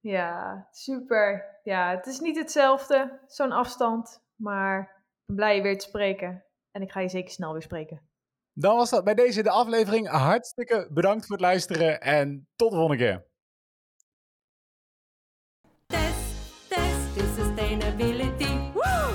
Ja, 0.00 0.68
super. 0.70 1.58
Ja, 1.62 1.96
het 1.96 2.06
is 2.06 2.20
niet 2.20 2.36
hetzelfde, 2.36 3.20
zo'n 3.26 3.52
afstand. 3.52 4.20
Maar 4.34 4.80
ik 4.80 5.26
ben 5.26 5.36
blij 5.36 5.56
je 5.56 5.62
weer 5.62 5.78
te 5.78 5.86
spreken. 5.86 6.44
En 6.70 6.82
ik 6.82 6.90
ga 6.90 7.00
je 7.00 7.08
zeker 7.08 7.30
snel 7.30 7.52
weer 7.52 7.62
spreken. 7.62 8.05
Dan 8.58 8.76
was 8.76 8.90
dat 8.90 9.04
bij 9.04 9.14
deze 9.14 9.42
de 9.42 9.50
aflevering. 9.50 10.08
Hartstikke 10.08 10.88
bedankt 10.90 11.26
voor 11.26 11.36
het 11.36 11.44
luisteren. 11.44 12.00
En 12.00 12.48
tot 12.56 12.70
de 12.70 12.76
volgende 12.76 13.04
keer. 13.04 13.26
Test, 15.86 16.68
test 16.68 17.36
sustainability. 17.36 18.72
Woo! 18.72 19.14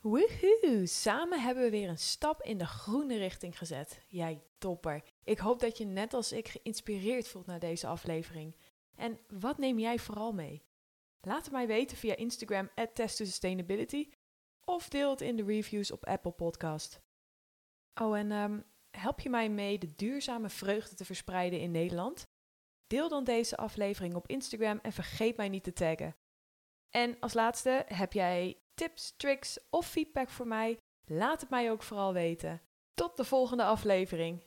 Woehoe! 0.00 0.86
Samen 0.86 1.40
hebben 1.40 1.62
we 1.62 1.70
weer 1.70 1.88
een 1.88 1.98
stap 1.98 2.42
in 2.42 2.58
de 2.58 2.66
groene 2.66 3.16
richting 3.16 3.58
gezet. 3.58 4.04
Jij 4.08 4.42
topper. 4.58 5.02
Ik 5.24 5.38
hoop 5.38 5.60
dat 5.60 5.78
je 5.78 5.84
net 5.84 6.14
als 6.14 6.32
ik 6.32 6.48
geïnspireerd 6.48 7.28
voelt 7.28 7.46
naar 7.46 7.60
deze 7.60 7.86
aflevering. 7.86 8.56
En 8.96 9.18
wat 9.28 9.58
neem 9.58 9.78
jij 9.78 9.98
vooral 9.98 10.32
mee? 10.32 10.62
Laat 11.20 11.44
het 11.44 11.52
mij 11.52 11.66
weten 11.66 11.96
via 11.96 12.16
Instagram 12.16 12.70
at 12.74 13.00
Sustainability 13.04 14.08
of 14.64 14.88
deel 14.88 15.10
het 15.10 15.20
in 15.20 15.36
de 15.36 15.44
reviews 15.44 15.90
op 15.90 16.06
Apple 16.06 16.32
Podcast. 16.32 17.00
Oh, 17.94 18.18
en 18.18 18.32
ehm, 18.32 18.60
help 18.90 19.20
je 19.20 19.30
mij 19.30 19.50
mee 19.50 19.78
de 19.78 19.94
duurzame 19.94 20.48
vreugde 20.48 20.94
te 20.94 21.04
verspreiden 21.04 21.60
in 21.60 21.70
Nederland? 21.70 22.26
Deel 22.86 23.08
dan 23.08 23.24
deze 23.24 23.56
aflevering 23.56 24.14
op 24.14 24.28
Instagram 24.28 24.78
en 24.82 24.92
vergeet 24.92 25.36
mij 25.36 25.48
niet 25.48 25.64
te 25.64 25.72
taggen. 25.72 26.16
En 26.90 27.16
als 27.20 27.34
laatste, 27.34 27.84
heb 27.86 28.12
jij 28.12 28.60
tips, 28.74 29.16
tricks 29.16 29.58
of 29.70 29.86
feedback 29.86 30.28
voor 30.28 30.46
mij? 30.46 30.78
Laat 31.04 31.40
het 31.40 31.50
mij 31.50 31.70
ook 31.70 31.82
vooral 31.82 32.12
weten. 32.12 32.60
Tot 32.94 33.16
de 33.16 33.24
volgende 33.24 33.64
aflevering. 33.64 34.42